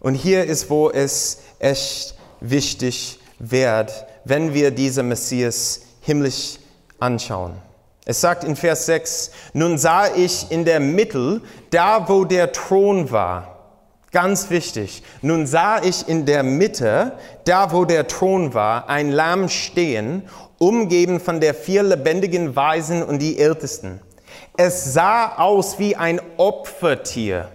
Und 0.00 0.16
hier 0.16 0.44
ist, 0.44 0.68
wo 0.68 0.90
es 0.90 1.38
echt 1.60 2.14
wichtig 2.40 3.16
ist 3.16 3.21
wert, 3.42 4.06
wenn 4.24 4.54
wir 4.54 4.70
diese 4.70 5.02
Messias 5.02 5.80
himmlisch 6.00 6.58
anschauen. 7.00 7.54
Es 8.04 8.20
sagt 8.20 8.44
in 8.44 8.56
Vers 8.56 8.86
6, 8.86 9.30
nun 9.52 9.78
sah 9.78 10.06
ich 10.14 10.50
in 10.50 10.64
der 10.64 10.80
Mitte, 10.80 11.40
da 11.70 12.08
wo 12.08 12.24
der 12.24 12.52
Thron 12.52 13.10
war, 13.10 13.58
ganz 14.10 14.50
wichtig, 14.50 15.02
nun 15.22 15.46
sah 15.46 15.82
ich 15.82 16.08
in 16.08 16.24
der 16.26 16.42
Mitte, 16.42 17.12
da 17.44 17.72
wo 17.72 17.84
der 17.84 18.06
Thron 18.08 18.54
war, 18.54 18.88
ein 18.88 19.10
Lamm 19.10 19.48
stehen, 19.48 20.28
umgeben 20.58 21.20
von 21.20 21.40
der 21.40 21.54
vier 21.54 21.82
lebendigen 21.82 22.54
Weisen 22.54 23.02
und 23.02 23.20
die 23.20 23.38
Ältesten. 23.38 24.00
Es 24.56 24.92
sah 24.92 25.36
aus 25.36 25.78
wie 25.78 25.96
ein 25.96 26.20
Opfertier, 26.36 27.48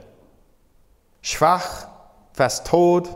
schwach, 1.22 1.88
fast 2.34 2.68
tot, 2.68 3.10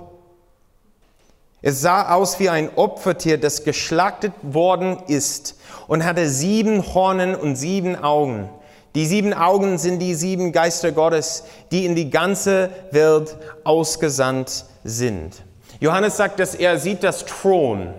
es 1.63 1.81
sah 1.81 2.15
aus 2.15 2.39
wie 2.39 2.49
ein 2.49 2.69
Opfertier, 2.75 3.37
das 3.37 3.63
geschlachtet 3.63 4.33
worden 4.41 4.97
ist 5.07 5.55
und 5.87 6.03
hatte 6.03 6.27
sieben 6.27 6.93
Hornen 6.93 7.35
und 7.35 7.55
sieben 7.55 7.95
Augen. 7.95 8.49
Die 8.95 9.05
sieben 9.05 9.33
Augen 9.33 9.77
sind 9.77 9.99
die 9.99 10.15
sieben 10.15 10.51
Geister 10.51 10.91
Gottes, 10.91 11.43
die 11.71 11.85
in 11.85 11.95
die 11.95 12.09
ganze 12.09 12.71
Welt 12.91 13.37
ausgesandt 13.63 14.65
sind. 14.83 15.43
Johannes 15.79 16.17
sagt, 16.17 16.39
dass 16.39 16.55
er 16.55 16.79
sieht 16.79 17.03
das 17.03 17.25
Thron. 17.25 17.93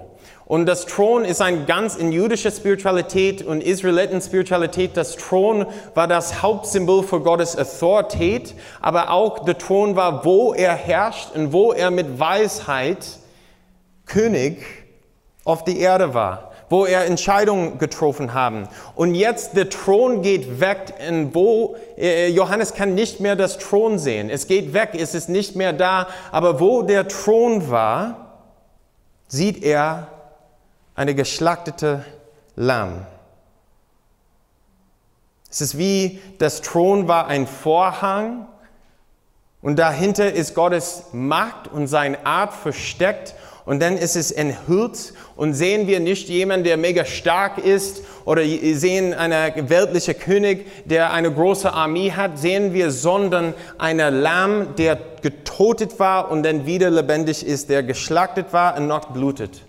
Und 0.45 0.67
das 0.67 0.85
Thron 0.85 1.25
ist 1.25 1.41
ein 1.41 1.65
ganz 1.65 1.95
in 1.95 2.13
jüdischer 2.13 2.51
Spiritualität 2.51 3.43
und 3.43 3.63
Israeliten 3.63 4.21
Spiritualität. 4.21 4.97
Das 4.97 5.17
Thron 5.17 5.67
war 5.95 6.09
das 6.09 6.43
Hauptsymbol 6.43 7.05
für 7.05 7.21
Gottes 7.21 7.57
Autorität, 7.57 8.55
aber 8.81 9.11
auch 9.11 9.45
der 9.45 9.57
Thron 9.57 9.97
war, 9.97 10.25
wo 10.25 10.53
er 10.53 10.75
herrscht 10.75 11.29
und 11.35 11.53
wo 11.53 11.73
er 11.73 11.91
mit 11.91 12.19
Weisheit 12.19 12.99
König 14.07 14.65
auf 15.45 15.65
die 15.65 15.81
Erde 15.81 16.15
war, 16.15 16.53
wo 16.69 16.85
er 16.87 17.07
Entscheidungen 17.07 17.79
getroffen 17.79 18.35
haben. 18.35 18.69
Und 18.95 19.15
jetzt 19.15 19.57
der 19.57 19.69
Thron 19.69 20.23
geht 20.23 20.61
weg, 20.61 20.95
und 21.09 21.35
wo 21.35 21.77
äh, 21.97 22.29
Johannes 22.29 22.75
kann 22.75 22.95
nicht 22.95 23.21
mehr 23.21 23.37
das 23.37 23.59
Thron 23.59 23.99
sehen. 23.99 24.31
Es 24.31 24.47
geht 24.47 24.73
weg, 24.73 24.91
es 24.95 25.15
ist 25.15 25.29
nicht 25.29 25.57
mehr 25.57 25.73
da. 25.73 26.09
Aber 26.31 26.61
wo 26.61 26.83
der 26.83 27.09
Thron 27.09 27.71
war, 27.71 28.39
sieht 29.29 29.63
er 29.63 30.09
eine 30.95 31.15
geschlachtete 31.15 32.05
Lamm. 32.55 33.07
Es 35.51 35.61
ist 35.61 35.77
wie 35.77 36.21
das 36.39 36.63
Thron 36.63 37.09
war 37.09 37.27
ein 37.27 37.47
Vorhang 37.47 38.47
und 39.63 39.79
dahinter 39.79 40.33
ist 40.33 40.55
Gottes 40.55 41.05
Macht 41.13 41.69
und 41.73 41.87
seine 41.87 42.27
Art 42.27 42.53
versteckt 42.53 43.35
und 43.65 43.81
dann 43.81 43.97
ist 43.97 44.17
es 44.17 44.33
enthüllt 44.33 45.15
und 45.37 45.55
sehen 45.55 45.87
wir 45.87 46.01
nicht 46.01 46.29
jemanden, 46.29 46.65
der 46.65 46.77
mega 46.77 47.05
stark 47.05 47.59
ist 47.59 48.03
oder 48.25 48.43
sehen 48.43 49.15
einen 49.15 49.71
weltlichen 49.71 50.19
König, 50.19 50.67
der 50.85 51.13
eine 51.13 51.31
große 51.31 51.73
Armee 51.73 52.11
hat, 52.11 52.39
sehen 52.39 52.75
wir, 52.75 52.91
sondern 52.91 53.55
einen 53.79 54.21
Lamm, 54.21 54.75
der 54.77 54.99
getotet 55.23 56.01
war 56.01 56.33
und 56.33 56.43
dann 56.43 56.67
wieder 56.67 56.91
lebendig 56.91 57.47
ist, 57.47 57.69
der 57.71 57.85
geschlachtet 57.85 58.53
war 58.53 58.77
und 58.77 58.89
noch 58.89 59.13
blutet. 59.13 59.63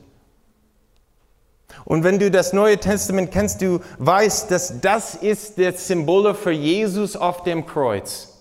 Und 1.86 2.04
wenn 2.04 2.18
du 2.18 2.32
das 2.32 2.54
Neue 2.54 2.78
Testament 2.80 3.32
kennst, 3.32 3.62
du 3.62 3.80
weißt, 4.00 4.50
dass 4.50 4.80
das 4.82 5.14
ist 5.16 5.60
das 5.60 5.88
Symbol 5.88 6.34
für 6.34 6.52
Jesus 6.52 7.16
auf 7.16 7.44
dem 7.44 7.66
Kreuz. 7.68 8.33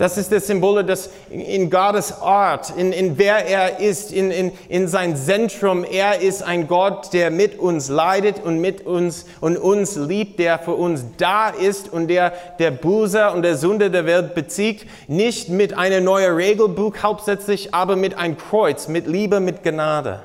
Das 0.00 0.16
ist 0.16 0.32
das 0.32 0.46
Symbol, 0.46 0.82
das 0.82 1.10
in 1.28 1.68
Gottes 1.68 2.22
Art, 2.22 2.72
in, 2.74 2.90
in 2.90 3.18
wer 3.18 3.44
er 3.44 3.80
ist, 3.80 4.10
in, 4.10 4.30
in, 4.30 4.50
in 4.70 4.88
sein 4.88 5.14
Zentrum. 5.14 5.84
Er 5.84 6.22
ist 6.22 6.42
ein 6.42 6.68
Gott, 6.68 7.12
der 7.12 7.30
mit 7.30 7.58
uns 7.58 7.90
leidet 7.90 8.42
und 8.42 8.62
mit 8.62 8.86
uns 8.86 9.26
und 9.42 9.58
uns 9.58 9.96
liebt, 9.96 10.38
der 10.38 10.58
für 10.58 10.72
uns 10.72 11.04
da 11.18 11.50
ist 11.50 11.92
und 11.92 12.08
der 12.08 12.32
der 12.58 12.70
Buße 12.70 13.30
und 13.32 13.42
der 13.42 13.58
Sünde 13.58 13.90
der 13.90 14.06
Welt 14.06 14.34
bezieht. 14.34 14.86
Nicht 15.06 15.50
mit 15.50 15.76
einem 15.76 16.04
neuen 16.04 16.34
Regelbuch 16.34 16.94
hauptsächlich, 17.02 17.74
aber 17.74 17.94
mit 17.94 18.16
einem 18.16 18.38
Kreuz, 18.38 18.88
mit 18.88 19.06
Liebe, 19.06 19.38
mit 19.38 19.62
Gnade. 19.62 20.20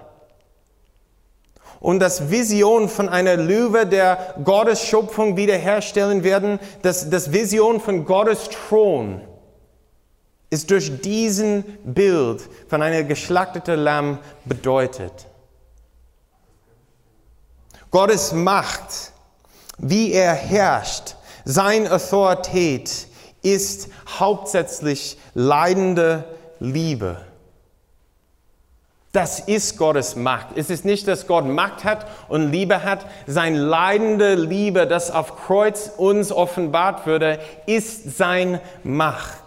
Und 1.81 1.99
das 1.99 2.31
Vision 2.31 2.87
von 2.87 3.09
einer 3.09 3.35
Löwe, 3.35 3.85
der 3.85 4.35
Gottes 4.41 4.85
Schöpfung 4.85 5.35
wiederherstellen 5.35 6.23
werden, 6.23 6.59
das, 6.81 7.09
das 7.09 7.33
Vision 7.33 7.81
von 7.81 8.05
Gottes 8.05 8.47
Thron 8.69 9.19
ist 10.49 10.71
durch 10.71 11.01
diesen 11.01 11.63
Bild 11.83 12.41
von 12.69 12.81
einer 12.81 13.03
geschlachteten 13.03 13.79
Lamm 13.79 14.19
bedeutet. 14.45 15.27
Gottes 17.91 18.31
Macht, 18.33 19.13
wie 19.77 20.11
er 20.11 20.33
herrscht, 20.33 21.15
seine 21.45 21.91
Autorität 21.91 23.07
ist 23.41 23.89
hauptsächlich 24.19 25.17
leidende 25.33 26.25
Liebe. 26.59 27.21
Das 29.15 29.39
ist 29.39 29.77
Gottes 29.77 30.17
Macht. 30.17 30.47
Es 30.57 30.69
ist 30.69 30.83
nicht, 30.83 31.07
dass 31.07 31.25
Gott 31.25 31.45
Macht 31.45 31.85
hat 31.85 32.05
und 32.27 32.51
Liebe 32.51 32.83
hat. 32.83 33.05
Sein 33.27 33.55
leidende 33.55 34.35
Liebe, 34.35 34.87
das 34.87 35.09
auf 35.09 35.37
Kreuz 35.37 35.89
uns 35.95 36.33
offenbart 36.33 37.05
würde, 37.05 37.39
ist 37.65 38.17
sein 38.17 38.59
Macht. 38.83 39.44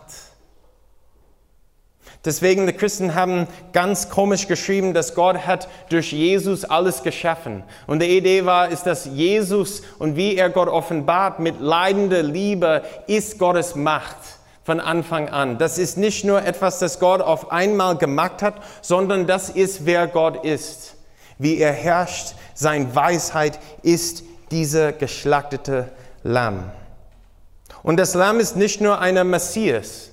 Deswegen, 2.25 2.66
die 2.66 2.72
Christen 2.72 3.14
haben 3.14 3.46
ganz 3.72 4.10
komisch 4.10 4.48
geschrieben, 4.48 4.92
dass 4.92 5.14
Gott 5.14 5.46
hat 5.46 5.68
durch 5.88 6.12
Jesus 6.12 6.64
alles 6.64 7.02
geschaffen. 7.02 7.62
Und 7.87 8.02
die 8.02 8.16
Idee 8.16 8.44
war, 8.44 8.68
ist, 8.68 8.84
dass 8.84 9.04
Jesus 9.06 9.82
und 9.98 10.16
wie 10.16 10.37
er 10.37 10.50
Gott 10.50 10.68
offenbart 10.68 11.38
mit 11.38 11.60
leidender 11.60 12.22
Liebe 12.22 12.82
ist 13.06 13.38
Gottes 13.38 13.76
Macht 13.76 14.16
von 14.64 14.80
Anfang 14.80 15.28
an. 15.28 15.58
Das 15.58 15.78
ist 15.78 15.96
nicht 15.96 16.25
nur 16.25 16.44
etwas, 16.44 16.80
das 16.80 16.98
Gott 16.98 17.22
auf 17.22 17.52
einmal 17.52 17.96
gemacht 17.96 18.42
hat, 18.42 18.54
sondern 18.82 19.26
das 19.26 19.48
ist, 19.48 19.87
wer 19.87 20.08
Gott 20.08 20.44
ist. 20.44 20.96
Wie 21.38 21.58
er 21.58 21.72
herrscht, 21.72 22.34
sein 22.52 22.94
Weisheit 22.94 23.60
ist 23.82 24.25
dieser 24.50 24.92
geschlachtete 24.92 25.90
Lamm. 26.25 26.64
Und 27.82 27.96
das 27.96 28.14
Lamm 28.14 28.40
ist 28.40 28.56
nicht 28.56 28.80
nur 28.80 28.98
eine 28.98 29.22
Messias. 29.25 30.10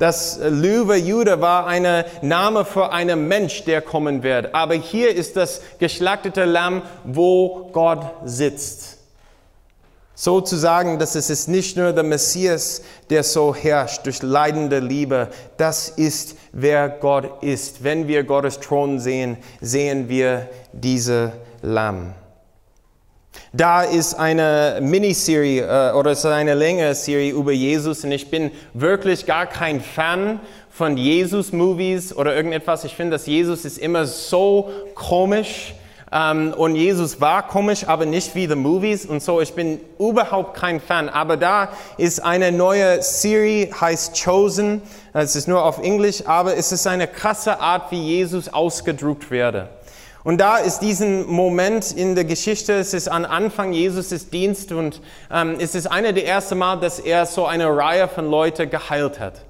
Das 0.00 0.40
Löwe 0.42 0.96
Jude 0.96 1.42
war 1.42 1.66
ein 1.66 2.04
Name 2.22 2.64
für 2.64 2.90
einen 2.90 3.28
Mensch, 3.28 3.64
der 3.64 3.82
kommen 3.82 4.22
wird. 4.22 4.54
Aber 4.54 4.72
hier 4.72 5.14
ist 5.14 5.36
das 5.36 5.60
geschlachtete 5.78 6.46
Lamm, 6.46 6.80
wo 7.04 7.68
Gott 7.70 8.06
sitzt. 8.24 8.96
So 10.14 10.40
zu 10.40 10.56
sagen, 10.56 10.98
dass 10.98 11.16
es 11.16 11.28
ist 11.28 11.48
nicht 11.48 11.76
nur 11.76 11.92
der 11.92 12.04
Messias, 12.04 12.80
der 13.10 13.22
so 13.24 13.54
herrscht 13.54 14.06
durch 14.06 14.22
leidende 14.22 14.78
Liebe. 14.78 15.28
Das 15.58 15.90
ist, 15.90 16.34
wer 16.52 16.88
Gott 16.88 17.42
ist. 17.42 17.84
Wenn 17.84 18.08
wir 18.08 18.24
Gottes 18.24 18.58
Thron 18.58 19.00
sehen, 19.00 19.36
sehen 19.60 20.08
wir 20.08 20.48
diese 20.72 21.32
Lamm. 21.60 22.14
Da 23.52 23.82
ist 23.82 24.14
eine 24.14 24.78
Miniserie 24.80 25.62
äh, 25.62 25.92
oder 25.94 26.12
ist 26.12 26.24
eine 26.24 26.54
längere 26.54 26.94
Serie 26.94 27.32
über 27.32 27.50
Jesus 27.50 28.04
und 28.04 28.12
ich 28.12 28.30
bin 28.30 28.52
wirklich 28.74 29.26
gar 29.26 29.46
kein 29.46 29.80
Fan 29.80 30.38
von 30.70 30.96
Jesus-Movies 30.96 32.14
oder 32.14 32.34
irgendetwas. 32.36 32.84
Ich 32.84 32.94
finde, 32.94 33.12
dass 33.12 33.26
Jesus 33.26 33.64
ist 33.64 33.78
immer 33.78 34.06
so 34.06 34.70
komisch 34.94 35.74
ähm, 36.12 36.54
und 36.56 36.76
Jesus 36.76 37.20
war 37.20 37.46
komisch, 37.46 37.88
aber 37.88 38.06
nicht 38.06 38.34
wie 38.34 38.46
the 38.46 38.54
Movies. 38.54 39.04
Und 39.04 39.22
so, 39.22 39.40
ich 39.40 39.52
bin 39.52 39.80
überhaupt 39.98 40.56
kein 40.56 40.80
Fan. 40.80 41.08
Aber 41.08 41.36
da 41.36 41.70
ist 41.98 42.22
eine 42.22 42.52
neue 42.52 43.02
Serie, 43.02 43.70
heißt 43.80 44.22
Chosen. 44.22 44.82
Es 45.12 45.36
ist 45.36 45.48
nur 45.48 45.64
auf 45.64 45.78
Englisch, 45.82 46.22
aber 46.26 46.56
es 46.56 46.72
ist 46.72 46.86
eine 46.86 47.06
krasse 47.06 47.60
Art, 47.60 47.90
wie 47.90 48.00
Jesus 48.00 48.52
ausgedruckt 48.52 49.30
werde. 49.30 49.68
Und 50.22 50.38
da 50.38 50.58
ist 50.58 50.80
diesen 50.80 51.26
Moment 51.26 51.92
in 51.92 52.14
der 52.14 52.24
Geschichte, 52.24 52.74
es 52.74 52.92
ist 52.92 53.08
an 53.08 53.24
Anfang 53.24 53.72
Jesus' 53.72 54.28
Dienst 54.28 54.70
und 54.70 55.00
ähm, 55.32 55.56
es 55.58 55.74
ist 55.74 55.86
eine 55.86 56.12
der 56.12 56.26
ersten 56.26 56.58
Mal, 56.58 56.76
dass 56.78 56.98
er 56.98 57.24
so 57.24 57.46
eine 57.46 57.74
Reihe 57.74 58.06
von 58.06 58.30
Leuten 58.30 58.68
geheilt 58.68 59.18
hat. 59.18 59.42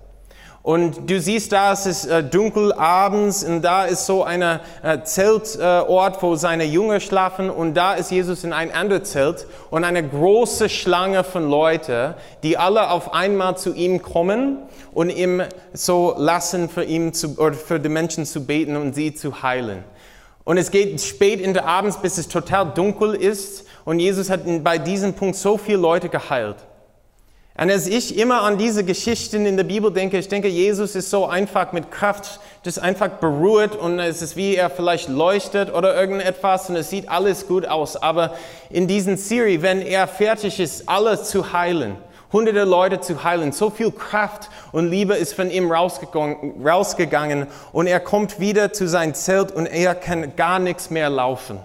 Und 0.62 1.08
du 1.10 1.18
siehst 1.18 1.52
da, 1.52 1.72
es 1.72 1.86
ist 1.86 2.04
äh, 2.04 2.22
dunkel 2.22 2.72
abends 2.74 3.42
und 3.42 3.62
da 3.62 3.86
ist 3.86 4.04
so 4.04 4.24
ein 4.24 4.42
äh, 4.42 4.58
Zeltort, 5.02 6.18
äh, 6.18 6.22
wo 6.22 6.36
seine 6.36 6.64
Jünger 6.64 7.00
schlafen 7.00 7.48
und 7.48 7.74
da 7.74 7.94
ist 7.94 8.10
Jesus 8.10 8.44
in 8.44 8.52
ein 8.52 8.70
anderes 8.70 9.10
Zelt 9.10 9.46
und 9.70 9.84
eine 9.84 10.06
große 10.06 10.68
Schlange 10.68 11.24
von 11.24 11.48
Leuten, 11.48 12.14
die 12.42 12.58
alle 12.58 12.90
auf 12.90 13.14
einmal 13.14 13.56
zu 13.56 13.72
ihm 13.72 14.02
kommen 14.02 14.58
und 14.92 15.08
ihm 15.08 15.42
so 15.72 16.14
lassen, 16.18 16.68
für 16.68 16.84
ihn 16.84 17.14
zu, 17.14 17.38
oder 17.38 17.54
für 17.54 17.80
die 17.80 17.88
Menschen 17.88 18.26
zu 18.26 18.44
beten 18.44 18.76
und 18.76 18.94
sie 18.94 19.14
zu 19.14 19.42
heilen. 19.42 19.82
Und 20.44 20.56
es 20.56 20.70
geht 20.70 21.00
spät 21.00 21.40
in 21.40 21.54
der 21.54 21.66
Abends, 21.66 22.00
bis 22.00 22.18
es 22.18 22.28
total 22.28 22.72
dunkel 22.74 23.14
ist 23.14 23.66
und 23.84 23.98
Jesus 23.98 24.30
hat 24.30 24.42
bei 24.64 24.78
diesem 24.78 25.14
Punkt 25.14 25.36
so 25.36 25.58
viele 25.58 25.78
Leute 25.78 26.08
geheilt. 26.08 26.56
Und 27.58 27.70
als 27.70 27.86
ich 27.86 28.16
immer 28.16 28.42
an 28.42 28.56
diese 28.56 28.84
Geschichten 28.84 29.44
in 29.44 29.58
der 29.58 29.64
Bibel 29.64 29.92
denke, 29.92 30.16
ich 30.16 30.28
denke, 30.28 30.48
Jesus 30.48 30.94
ist 30.94 31.10
so 31.10 31.26
einfach 31.26 31.72
mit 31.72 31.90
Kraft, 31.90 32.40
das 32.62 32.78
einfach 32.78 33.08
beruht 33.08 33.76
und 33.76 33.98
es 33.98 34.22
ist 34.22 34.34
wie 34.36 34.56
er 34.56 34.70
vielleicht 34.70 35.10
leuchtet 35.10 35.70
oder 35.74 35.94
irgendetwas 35.94 36.70
und 36.70 36.76
es 36.76 36.88
sieht 36.88 37.10
alles 37.10 37.46
gut 37.46 37.66
aus. 37.66 37.96
Aber 37.96 38.34
in 38.70 38.86
diesen 38.86 39.18
Serie, 39.18 39.60
wenn 39.60 39.82
er 39.82 40.08
fertig 40.08 40.58
ist, 40.58 40.88
alles 40.88 41.24
zu 41.24 41.52
heilen, 41.52 41.96
hunderte 42.32 42.64
Leute 42.64 43.00
zu 43.00 43.24
heilen, 43.24 43.52
so 43.52 43.70
viel 43.70 43.90
Kraft 43.90 44.50
und 44.72 44.88
Liebe 44.88 45.14
ist 45.14 45.34
von 45.34 45.50
ihm 45.50 45.70
rausgegangen, 45.70 46.66
rausgegangen 46.66 47.46
und 47.72 47.86
er 47.86 48.00
kommt 48.00 48.40
wieder 48.40 48.72
zu 48.72 48.88
sein 48.88 49.14
Zelt 49.14 49.52
und 49.52 49.66
er 49.66 49.94
kann 49.94 50.36
gar 50.36 50.58
nichts 50.58 50.90
mehr 50.90 51.10
laufen. 51.10 51.58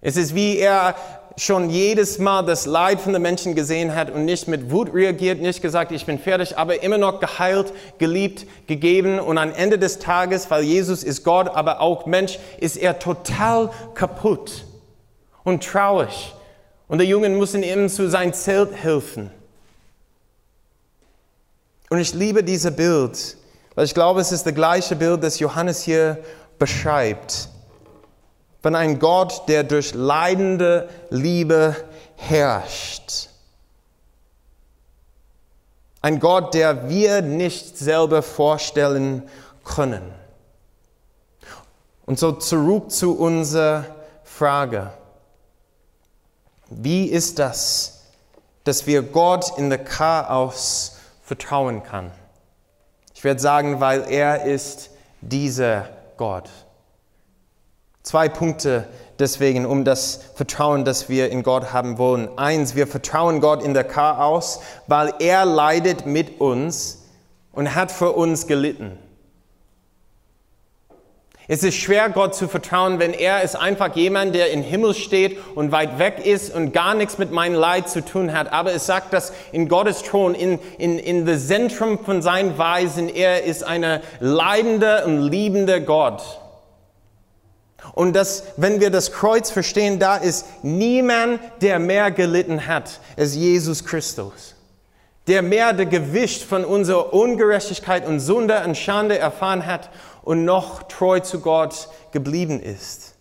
Es 0.00 0.16
ist 0.16 0.34
wie 0.34 0.58
er 0.58 0.94
schon 1.38 1.68
jedes 1.68 2.18
Mal 2.18 2.42
das 2.42 2.64
Leid 2.64 3.00
von 3.00 3.12
den 3.12 3.20
Menschen 3.20 3.54
gesehen 3.54 3.94
hat 3.94 4.10
und 4.10 4.24
nicht 4.24 4.48
mit 4.48 4.70
Wut 4.70 4.94
reagiert, 4.94 5.40
nicht 5.40 5.60
gesagt, 5.60 5.92
ich 5.92 6.06
bin 6.06 6.18
fertig, 6.18 6.56
aber 6.56 6.82
immer 6.82 6.96
noch 6.96 7.20
geheilt, 7.20 7.72
geliebt, 7.98 8.46
gegeben 8.66 9.18
und 9.18 9.36
am 9.36 9.52
Ende 9.52 9.78
des 9.78 9.98
Tages, 9.98 10.50
weil 10.50 10.62
Jesus 10.62 11.02
ist 11.04 11.24
Gott, 11.24 11.48
aber 11.48 11.80
auch 11.80 12.06
Mensch, 12.06 12.38
ist 12.58 12.76
er 12.76 12.98
total 12.98 13.70
kaputt 13.94 14.64
und 15.44 15.62
traurig. 15.62 16.35
Und 16.88 16.98
der 16.98 17.06
Jungen 17.06 17.36
muss 17.36 17.54
ihm 17.54 17.88
zu 17.88 18.08
sein 18.08 18.32
Zelt 18.32 18.72
helfen. 18.72 19.30
Und 21.90 21.98
ich 21.98 22.14
liebe 22.14 22.42
dieses 22.42 22.74
Bild, 22.74 23.36
weil 23.74 23.84
ich 23.84 23.94
glaube, 23.94 24.20
es 24.20 24.32
ist 24.32 24.46
das 24.46 24.54
gleiche 24.54 24.96
Bild, 24.96 25.22
das 25.22 25.38
Johannes 25.38 25.82
hier 25.82 26.18
beschreibt 26.58 27.48
von 28.66 28.74
einem 28.74 28.98
Gott, 28.98 29.44
der 29.46 29.62
durch 29.62 29.94
leidende 29.94 30.88
Liebe 31.10 31.76
herrscht. 32.16 33.28
Ein 36.02 36.18
Gott, 36.18 36.52
der 36.52 36.88
wir 36.88 37.22
nicht 37.22 37.78
selber 37.78 38.22
vorstellen 38.22 39.22
können. 39.62 40.02
Und 42.06 42.18
so 42.18 42.32
zurück 42.32 42.90
zu 42.90 43.16
unserer 43.16 43.84
Frage. 44.24 44.92
Wie 46.68 47.06
ist 47.06 47.38
das, 47.38 48.02
dass 48.64 48.86
wir 48.86 49.02
Gott 49.02 49.56
in 49.56 49.70
der 49.70 49.84
Chaos 49.84 50.96
vertrauen 51.22 51.82
kann? 51.82 52.10
Ich 53.14 53.24
werde 53.24 53.40
sagen, 53.40 53.80
weil 53.80 54.04
er 54.10 54.44
ist 54.44 54.90
dieser 55.20 55.88
Gott. 56.16 56.50
Zwei 58.02 58.28
Punkte 58.28 58.86
deswegen, 59.18 59.66
um 59.66 59.84
das 59.84 60.20
Vertrauen, 60.34 60.84
das 60.84 61.08
wir 61.08 61.30
in 61.30 61.42
Gott 61.42 61.72
haben 61.72 61.98
wollen. 61.98 62.28
Eins, 62.38 62.74
wir 62.74 62.86
vertrauen 62.86 63.40
Gott 63.40 63.62
in 63.62 63.74
der 63.74 63.84
Chaos, 63.84 64.60
weil 64.86 65.14
er 65.18 65.44
leidet 65.44 66.06
mit 66.06 66.40
uns 66.40 67.02
und 67.52 67.74
hat 67.74 67.90
für 67.90 68.12
uns 68.12 68.46
gelitten. 68.46 68.98
Es 71.48 71.62
ist 71.62 71.76
schwer, 71.76 72.08
Gott 72.10 72.34
zu 72.34 72.48
vertrauen, 72.48 72.98
wenn 72.98 73.12
er 73.12 73.42
ist 73.42 73.54
einfach 73.54 73.94
jemand, 73.94 74.34
der 74.34 74.50
im 74.50 74.62
Himmel 74.62 74.94
steht 74.94 75.38
und 75.54 75.70
weit 75.70 76.00
weg 76.00 76.24
ist 76.24 76.52
und 76.52 76.72
gar 76.72 76.94
nichts 76.94 77.18
mit 77.18 77.30
meinem 77.30 77.54
Leid 77.54 77.88
zu 77.88 78.04
tun 78.04 78.32
hat. 78.32 78.52
Aber 78.52 78.72
es 78.72 78.84
sagt, 78.84 79.12
dass 79.12 79.32
in 79.52 79.68
Gottes 79.68 80.02
Thron, 80.02 80.34
in, 80.34 80.58
in, 80.78 80.98
in 80.98 81.24
das 81.24 81.46
Zentrum 81.46 82.04
von 82.04 82.20
seinen 82.20 82.58
Weisen, 82.58 83.08
er 83.08 83.44
ist 83.44 83.62
eine 83.62 84.02
leidende 84.18 85.04
und 85.06 85.20
liebende 85.20 85.82
Gott. 85.82 86.22
Und 87.94 88.14
das, 88.14 88.42
wenn 88.56 88.80
wir 88.80 88.90
das 88.90 89.12
Kreuz 89.12 89.52
verstehen, 89.52 90.00
da 90.00 90.16
ist 90.16 90.46
niemand, 90.64 91.38
der 91.60 91.78
mehr 91.78 92.10
gelitten 92.10 92.66
hat 92.66 92.98
als 93.16 93.36
Jesus 93.36 93.84
Christus. 93.84 94.56
Der 95.28 95.42
mehr 95.42 95.72
der 95.72 95.86
Gewicht 95.86 96.42
von 96.42 96.64
unserer 96.64 97.12
Ungerechtigkeit 97.12 98.06
und 98.06 98.18
Sünde 98.20 98.62
und 98.64 98.76
Schande 98.76 99.18
erfahren 99.18 99.66
hat 99.66 99.90
und 100.26 100.44
noch 100.44 100.82
treu 100.82 101.20
zu 101.20 101.38
Gott 101.38 101.88
geblieben 102.10 102.60
ist. 102.60 103.14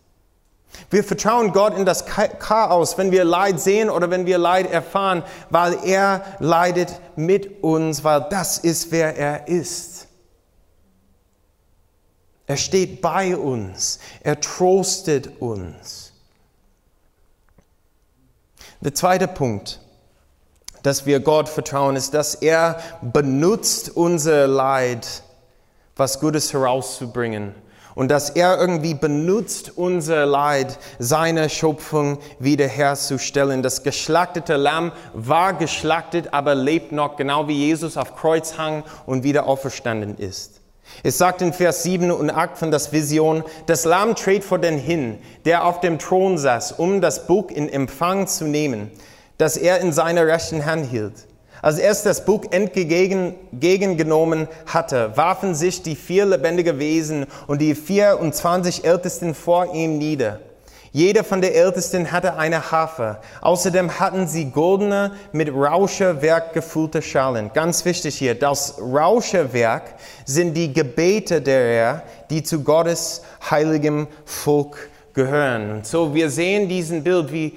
Wir 0.90 1.04
vertrauen 1.04 1.54
Gott 1.54 1.78
in 1.78 1.86
das 1.86 2.06
Chaos, 2.06 2.98
wenn 2.98 3.12
wir 3.12 3.24
Leid 3.24 3.60
sehen 3.62 3.92
oder 3.92 4.10
wenn 4.10 4.26
wir 4.26 4.40
Leid 4.40 4.70
erfahren, 4.70 5.24
weil 5.52 5.78
er 5.86 6.26
leidet 6.40 7.00
mit 7.16 7.64
uns, 7.64 8.04
weil 8.04 8.26
das 8.32 8.58
ist, 8.58 8.92
wer 8.92 9.16
er 9.16 9.48
ist. 9.48 10.08
Er 12.48 12.58
steht 12.58 13.02
bei 13.02 13.38
uns. 13.38 14.00
Er 14.22 14.42
trostet 14.42 15.40
uns. 15.40 16.12
Der 18.82 18.96
zweite 18.96 19.28
Punkt, 19.28 19.80
dass 20.82 21.06
wir 21.06 21.20
Gott 21.20 21.50
vertrauen, 21.50 21.96
ist, 21.96 22.16
dass 22.16 22.34
er 22.34 22.80
benutzt 23.02 23.96
unser 23.96 24.48
Leid, 24.48 25.22
was 25.96 26.20
Gutes 26.20 26.54
herauszubringen. 26.54 27.56
Und 27.96 28.10
dass 28.10 28.30
er 28.30 28.60
irgendwie 28.60 28.94
benutzt 28.94 29.72
unser 29.78 30.26
Leid, 30.26 30.78
seine 31.00 31.50
Schöpfung 31.50 32.20
wiederherzustellen. 32.40 33.64
Das 33.64 33.84
geschlachtete 33.84 34.58
Lamm 34.58 34.92
war 35.14 35.54
geschlachtet, 35.54 36.34
aber 36.34 36.56
lebt 36.56 36.92
noch, 36.92 37.16
genau 37.16 37.48
wie 37.48 37.68
Jesus 37.68 37.96
auf 37.96 38.18
Kreuz 38.18 38.58
hang 38.58 38.84
und 39.06 39.24
wieder 39.24 39.46
auferstanden 39.46 40.18
ist. 40.18 40.60
Es 41.04 41.18
sagt 41.18 41.42
in 41.42 41.54
Vers 41.54 41.84
7 41.84 42.12
und 42.12 42.30
8 42.30 42.58
von 42.58 42.70
das 42.72 42.92
Vision, 42.92 43.44
das 43.66 43.86
Lamm 43.86 44.16
tret 44.16 44.44
vor 44.44 44.60
den 44.60 44.78
hin, 44.78 45.18
der 45.46 45.66
auf 45.66 45.80
dem 45.80 45.98
Thron 45.98 46.38
saß, 46.38 46.74
um 46.74 47.00
das 47.00 47.28
Buch 47.28 47.50
in 47.50 47.70
Empfang 47.70 48.28
zu 48.28 48.44
nehmen, 48.46 48.92
das 49.38 49.56
er 49.56 49.80
in 49.80 49.94
seiner 49.94 50.28
rechten 50.28 50.66
Hand 50.66 50.90
hielt. 50.90 51.14
Als 51.66 51.80
er 51.80 51.96
das 51.96 52.24
Buch 52.24 52.44
entgegengenommen 52.52 54.48
hatte, 54.68 55.18
warfen 55.18 55.56
sich 55.56 55.82
die 55.82 55.96
vier 55.96 56.28
lebendigen 56.28 56.78
Wesen 56.78 57.26
und 57.48 57.60
die 57.60 57.74
24 57.74 58.86
Ältesten 58.86 59.34
vor 59.34 59.74
ihm 59.74 59.98
nieder. 59.98 60.42
Jeder 60.92 61.24
von 61.24 61.42
den 61.42 61.54
Ältesten 61.54 62.12
hatte 62.12 62.38
eine 62.38 62.72
Harfe. 62.72 63.18
Außerdem 63.42 64.00
hatten 64.00 64.28
sie 64.28 64.52
goldene, 64.52 65.14
mit 65.32 65.52
Rauschewerk 65.52 66.54
gefüllte 66.54 67.02
Schalen. 67.02 67.50
Ganz 67.52 67.84
wichtig 67.84 68.16
hier, 68.16 68.36
das 68.36 68.76
Rauschewerk 68.80 69.96
sind 70.24 70.54
die 70.54 70.72
Gebete 70.72 71.42
derer, 71.42 72.04
die 72.30 72.44
zu 72.44 72.62
Gottes 72.62 73.24
heiligem 73.50 74.06
Volk 74.24 74.92
gehören. 75.16 75.80
so, 75.84 76.14
wir 76.14 76.30
sehen 76.30 76.70
diesen 76.70 77.04
Bild, 77.04 77.32
wie 77.32 77.56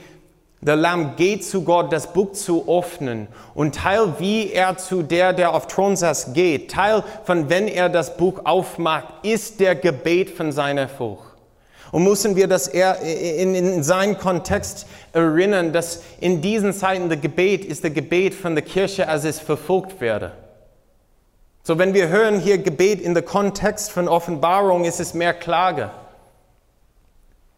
der 0.61 0.77
Lamm 0.77 1.15
geht 1.17 1.45
zu 1.45 1.63
Gott, 1.63 1.93
das 1.93 2.13
Buch 2.13 2.33
zu 2.33 2.65
öffnen. 2.69 3.29
Und 3.55 3.77
Teil, 3.77 4.15
wie 4.19 4.51
er 4.53 4.77
zu 4.77 5.03
der, 5.03 5.33
der 5.33 5.55
auf 5.55 5.69
Thron 5.69 5.97
saß, 5.97 6.33
geht, 6.33 6.71
Teil 6.73 7.05
von, 7.25 7.49
wenn 7.49 7.69
er 7.69 7.89
das 7.89 8.17
Buch 8.17 8.41
aufmacht, 8.45 9.07
ist 9.23 9.61
der 9.61 9.77
Gebet 9.77 10.31
von 10.31 10.51
seiner 10.51 10.89
Volk. 10.89 11.21
Und 11.91 12.05
müssen 12.05 12.37
wir 12.37 12.49
das 12.49 12.69
eher 12.69 13.01
in, 13.01 13.55
in 13.55 13.83
seinen 13.83 14.19
Kontext 14.19 14.87
erinnern, 15.13 15.73
dass 15.73 16.03
in 16.21 16.43
diesen 16.43 16.75
Zeiten 16.75 17.09
der 17.09 17.19
Gebet 17.19 17.65
ist 17.65 17.85
der 17.85 17.91
Gebet 17.91 18.35
von 18.35 18.55
der 18.55 18.65
Kirche, 18.65 19.09
als 19.09 19.25
es 19.25 19.41
verfolgt 19.41 20.01
werde. 20.01 20.33
So, 21.63 21.79
wenn 21.79 21.95
wir 21.95 22.09
hören 22.09 22.41
hier 22.41 22.59
Gebet 22.59 23.01
in 23.01 23.15
der 23.15 23.23
Kontext 23.23 23.91
von 23.91 24.09
Offenbarung, 24.09 24.85
ist 24.85 25.01
es 25.01 25.15
mehr 25.15 25.35
Klage. 25.35 25.91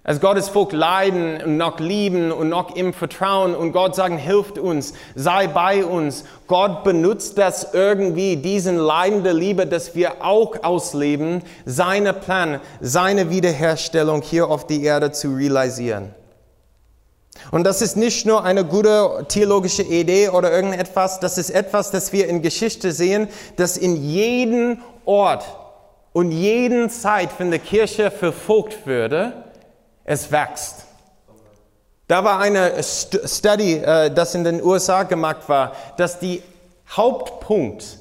Als 0.02 0.18
Gottes 0.18 0.48
Volk 0.48 0.72
leiden 0.72 1.42
und 1.42 1.58
noch 1.58 1.78
lieben 1.78 2.32
und 2.32 2.48
noch 2.48 2.74
ihm 2.74 2.94
vertrauen 2.94 3.54
und 3.54 3.72
Gott 3.72 3.94
sagen, 3.94 4.16
hilft 4.16 4.58
uns, 4.58 4.94
sei 5.14 5.46
bei 5.46 5.84
uns. 5.84 6.24
Gott 6.46 6.84
benutzt 6.84 7.36
das 7.36 7.74
irgendwie, 7.74 8.36
diesen 8.36 8.78
Leiden 8.78 9.22
der 9.24 9.34
Liebe, 9.34 9.66
dass 9.66 9.94
wir 9.94 10.24
auch 10.24 10.62
ausleben, 10.62 11.42
seine 11.66 12.14
Plan, 12.14 12.60
seine 12.80 13.28
Wiederherstellung 13.28 14.22
hier 14.22 14.48
auf 14.48 14.66
die 14.66 14.82
Erde 14.82 15.12
zu 15.12 15.34
realisieren. 15.34 16.14
Und 17.50 17.64
das 17.64 17.82
ist 17.82 17.96
nicht 17.96 18.24
nur 18.24 18.42
eine 18.42 18.64
gute 18.64 19.26
theologische 19.28 19.82
Idee 19.82 20.30
oder 20.30 20.50
irgendetwas, 20.50 21.20
das 21.20 21.36
ist 21.36 21.50
etwas, 21.50 21.90
das 21.90 22.12
wir 22.12 22.26
in 22.26 22.40
Geschichte 22.40 22.92
sehen, 22.92 23.28
dass 23.56 23.76
in 23.76 23.96
jedem 23.96 24.78
Ort 25.04 25.44
und 26.14 26.32
jeden 26.32 26.88
Zeit 26.88 27.30
von 27.30 27.50
der 27.50 27.60
Kirche 27.60 28.10
verfolgt 28.10 28.86
würde, 28.86 29.49
es 30.04 30.30
wächst. 30.30 30.86
Da 32.10 32.24
war 32.24 32.40
eine 32.40 32.82
Study, 32.82 33.74
äh, 33.74 34.10
das 34.10 34.34
in 34.34 34.42
den 34.42 34.62
USA 34.62 35.04
gemacht 35.04 35.48
war, 35.48 35.76
dass 35.96 36.18
die 36.18 36.42
Hauptpunkt, 36.88 37.98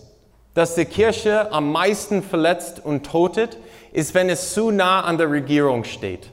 dass 0.55 0.73
die 0.73 0.85
Kirche 0.85 1.51
am 1.51 1.71
meisten 1.71 2.23
verletzt 2.23 2.83
und 2.83 3.05
totet, 3.05 3.57
ist, 3.91 4.15
wenn 4.15 4.29
es 4.29 4.53
zu 4.53 4.71
nah 4.71 5.01
an 5.01 5.17
der 5.17 5.29
Regierung 5.29 5.83
steht. 5.83 6.31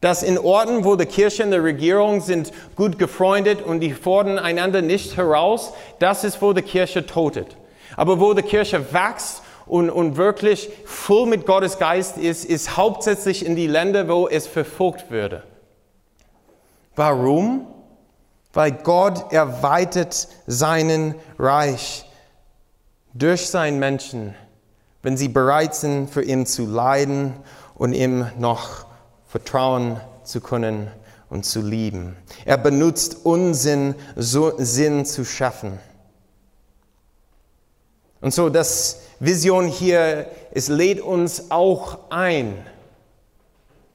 Dass 0.00 0.22
in 0.22 0.38
Orten, 0.38 0.84
wo 0.84 0.96
die 0.96 1.06
Kirche 1.06 1.44
und 1.44 1.50
die 1.50 1.58
Regierung 1.58 2.22
sind 2.22 2.50
gut 2.76 2.98
gefreundet 2.98 3.60
und 3.62 3.80
die 3.80 3.92
fordern 3.92 4.38
einander 4.38 4.82
nicht 4.82 5.16
heraus, 5.16 5.72
das 5.98 6.24
ist, 6.24 6.40
wo 6.40 6.52
die 6.54 6.62
Kirche 6.62 7.04
totet. 7.04 7.56
Aber 7.96 8.20
wo 8.20 8.32
die 8.34 8.42
Kirche 8.42 8.92
wächst 8.92 9.42
und, 9.66 9.90
und 9.90 10.16
wirklich 10.16 10.70
voll 10.84 11.26
mit 11.26 11.46
Gottes 11.46 11.78
Geist 11.78 12.16
ist, 12.18 12.44
ist 12.44 12.76
hauptsächlich 12.76 13.44
in 13.44 13.56
die 13.56 13.66
Länder, 13.66 14.08
wo 14.08 14.28
es 14.28 14.46
verfolgt 14.46 15.10
würde. 15.10 15.42
Warum? 16.96 17.66
Weil 18.52 18.72
Gott 18.72 19.32
erweitert 19.32 20.28
seinen 20.46 21.14
Reich 21.38 22.08
durch 23.12 23.48
seinen 23.48 23.78
Menschen, 23.78 24.34
wenn 25.02 25.16
sie 25.16 25.28
bereit 25.28 25.74
sind, 25.74 26.10
für 26.10 26.22
ihn 26.22 26.46
zu 26.46 26.66
leiden 26.66 27.34
und 27.74 27.92
ihm 27.92 28.26
noch 28.38 28.86
vertrauen 29.26 30.00
zu 30.22 30.40
können 30.40 30.90
und 31.30 31.44
zu 31.44 31.60
lieben. 31.60 32.16
Er 32.44 32.58
benutzt 32.58 33.24
Unsinn, 33.24 33.94
so 34.14 34.52
Sinn 34.58 35.04
zu 35.04 35.24
schaffen. 35.24 35.78
Und 38.24 38.32
so, 38.32 38.48
das 38.48 39.02
Vision 39.20 39.66
hier, 39.66 40.24
es 40.50 40.68
lädt 40.68 41.02
uns 41.02 41.50
auch 41.50 41.98
ein, 42.08 42.54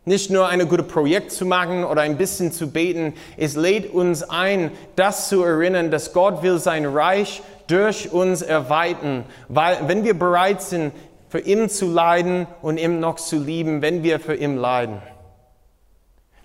nicht 0.05 0.29
nur 0.29 0.47
ein 0.47 0.69
gutes 0.69 0.85
Projekt 0.85 1.31
zu 1.31 1.47
machen 1.47 1.83
oder 1.83 2.01
ein 2.03 2.15
bisschen 2.15 2.51
zu 2.51 2.69
beten, 2.69 3.15
es 3.37 3.55
lädt 3.55 3.91
uns 3.91 4.21
ein, 4.21 4.69
das 4.95 5.29
zu 5.29 5.43
erinnern, 5.43 5.89
dass 5.89 6.13
Gott 6.13 6.43
will 6.43 6.59
sein 6.59 6.85
Reich 6.85 7.41
durch 7.65 8.13
uns 8.13 8.43
erweitern, 8.43 9.25
weil 9.47 9.79
wenn 9.87 10.03
wir 10.03 10.13
bereit 10.13 10.61
sind, 10.61 10.93
für 11.29 11.39
ihn 11.39 11.67
zu 11.67 11.87
leiden 11.87 12.45
und 12.61 12.77
ihm 12.77 12.99
noch 12.99 13.15
zu 13.15 13.39
lieben, 13.39 13.81
wenn 13.81 14.03
wir 14.03 14.19
für 14.19 14.35
ihn 14.35 14.57
leiden. 14.57 15.01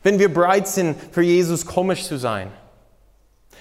Wenn 0.03 0.19
wir 0.19 0.33
bereit 0.33 0.69
sind, 0.69 0.97
für 1.13 1.21
Jesus 1.23 1.67
komisch 1.67 2.05
zu 2.07 2.17
sein 2.17 2.51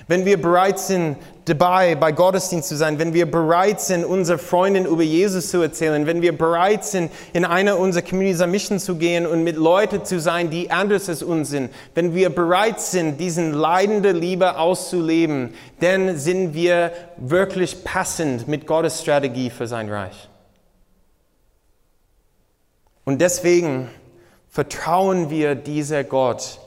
wenn 0.07 0.25
wir 0.25 0.41
bereit 0.41 0.79
sind, 0.79 1.17
dabei 1.45 1.95
bei 1.95 2.11
Gottesdienst 2.11 2.69
zu 2.69 2.75
sein, 2.75 2.99
wenn 2.99 3.13
wir 3.13 3.29
bereit 3.29 3.81
sind, 3.81 4.05
unsere 4.05 4.37
Freundin 4.37 4.85
über 4.85 5.03
Jesus 5.03 5.49
zu 5.49 5.61
erzählen, 5.61 6.05
wenn 6.05 6.21
wir 6.21 6.37
bereit 6.37 6.85
sind, 6.85 7.11
in 7.33 7.45
eine 7.45 7.75
unserer 7.75 8.03
Communities 8.03 8.45
Mission 8.47 8.79
zu 8.79 8.95
gehen 8.95 9.25
und 9.25 9.43
mit 9.43 9.55
Leuten 9.55 10.05
zu 10.05 10.19
sein, 10.19 10.49
die 10.49 10.71
anders 10.71 11.09
als 11.09 11.23
uns 11.23 11.49
sind, 11.49 11.71
wenn 11.95 12.13
wir 12.13 12.29
bereit 12.29 12.79
sind, 12.79 13.19
diesen 13.19 13.53
leidende 13.53 14.11
Liebe 14.11 14.57
auszuleben, 14.57 15.53
dann 15.79 16.17
sind 16.17 16.53
wir 16.53 16.91
wirklich 17.17 17.83
passend 17.83 18.47
mit 18.47 18.67
Gottes 18.67 19.01
Strategie 19.01 19.49
für 19.49 19.67
sein 19.67 19.89
Reich. 19.89 20.29
Und 23.05 23.19
deswegen 23.19 23.89
vertrauen 24.49 25.29
wir 25.29 25.55
dieser 25.55 26.03
Gott, 26.03 26.59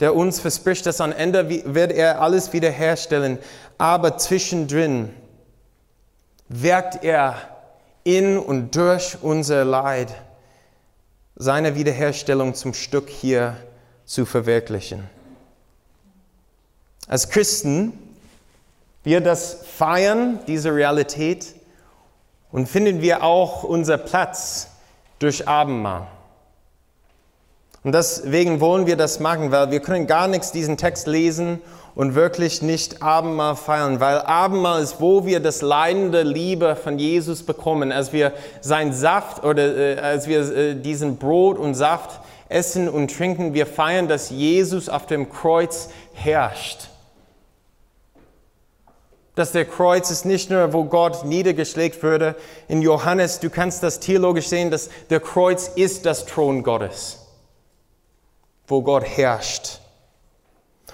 der 0.00 0.16
uns 0.16 0.40
verspricht, 0.40 0.86
dass 0.86 1.00
am 1.00 1.12
Ende 1.12 1.74
wird 1.74 1.92
er 1.92 2.20
alles 2.20 2.52
wiederherstellen. 2.52 3.38
Aber 3.78 4.18
zwischendrin 4.18 5.10
wirkt 6.48 7.04
er 7.04 7.36
in 8.02 8.38
und 8.38 8.74
durch 8.74 9.18
unser 9.22 9.64
Leid, 9.64 10.12
seine 11.36 11.74
Wiederherstellung 11.74 12.54
zum 12.54 12.74
Stück 12.74 13.08
hier 13.08 13.56
zu 14.04 14.26
verwirklichen. 14.26 15.08
Als 17.06 17.28
Christen, 17.28 17.92
wir 19.04 19.20
das 19.20 19.66
feiern, 19.76 20.40
diese 20.46 20.74
Realität, 20.74 21.54
und 22.52 22.68
finden 22.68 23.00
wir 23.00 23.22
auch 23.22 23.62
unser 23.62 23.96
Platz 23.96 24.68
durch 25.18 25.46
Abendmahl. 25.46 26.08
Und 27.82 27.92
deswegen 27.92 28.60
wollen 28.60 28.86
wir 28.86 28.96
das 28.96 29.20
machen, 29.20 29.52
weil 29.52 29.70
wir 29.70 29.80
können 29.80 30.06
gar 30.06 30.28
nichts 30.28 30.52
diesen 30.52 30.76
Text 30.76 31.06
lesen 31.06 31.60
und 31.94 32.14
wirklich 32.14 32.60
nicht 32.60 33.02
Abendmahl 33.02 33.56
feiern, 33.56 34.00
weil 34.00 34.18
Abendmahl 34.18 34.82
ist, 34.82 35.00
wo 35.00 35.24
wir 35.24 35.40
das 35.40 35.62
leidende 35.62 36.22
Liebe 36.22 36.76
von 36.76 36.98
Jesus 36.98 37.42
bekommen, 37.42 37.90
als 37.90 38.12
wir 38.12 38.32
sein 38.60 38.92
Saft 38.92 39.44
oder 39.44 39.76
äh, 39.76 39.98
als 39.98 40.28
wir 40.28 40.40
äh, 40.40 40.74
diesen 40.74 41.16
Brot 41.16 41.58
und 41.58 41.74
Saft 41.74 42.20
essen 42.50 42.88
und 42.88 43.16
trinken, 43.16 43.54
wir 43.54 43.66
feiern, 43.66 44.08
dass 44.08 44.28
Jesus 44.28 44.88
auf 44.88 45.06
dem 45.06 45.30
Kreuz 45.30 45.88
herrscht. 46.12 46.88
Dass 49.36 49.52
der 49.52 49.64
Kreuz 49.64 50.10
ist 50.10 50.26
nicht 50.26 50.50
nur, 50.50 50.74
wo 50.74 50.84
Gott 50.84 51.24
niedergeschlägt 51.24 52.02
würde. 52.02 52.34
In 52.68 52.82
Johannes, 52.82 53.40
du 53.40 53.48
kannst 53.48 53.82
das 53.82 54.00
theologisch 54.00 54.48
sehen, 54.48 54.70
dass 54.70 54.90
der 55.08 55.20
Kreuz 55.20 55.68
ist 55.68 56.04
das 56.04 56.26
Thron 56.26 56.62
Gottes 56.62 57.19
wo 58.70 58.82
Gott 58.82 59.04
herrscht. 59.04 59.80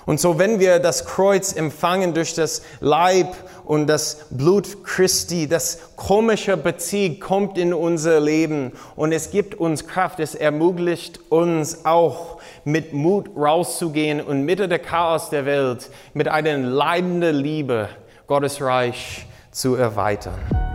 Und 0.07 0.21
so, 0.21 0.39
wenn 0.39 0.61
wir 0.61 0.79
das 0.79 1.05
Kreuz 1.05 1.53
empfangen 1.53 2.15
durch 2.15 2.35
das 2.35 2.63
Leib 2.79 3.35
und 3.65 3.89
das 3.89 4.27
Blut 4.31 4.85
Christi, 4.85 5.49
das 5.49 5.81
komische 5.97 6.57
Beziehung 6.57 7.19
kommt 7.19 7.59
in 7.59 7.75
unser 7.75 8.21
Leben 8.21 8.73
und 8.95 9.11
es 9.11 9.33
gibt 9.33 9.57
uns 9.57 9.89
Kraft, 9.89 10.21
es 10.21 10.37
ermöglicht 10.37 11.19
uns 11.29 11.85
auch 11.85 12.39
mit 12.65 12.93
Mut 12.93 13.31
rauszugehen 13.37 14.21
und 14.21 14.45
Mitte 14.45 14.69
der 14.69 14.79
Chaos 14.79 15.31
der 15.31 15.45
Welt 15.45 15.91
mit 16.15 16.29
einer 16.29 16.57
leidenden 16.57 17.35
Liebe 17.35 17.89
Gottes 18.29 18.63
Reich 18.63 19.27
zu 19.51 19.75
erweitern. 19.75 20.66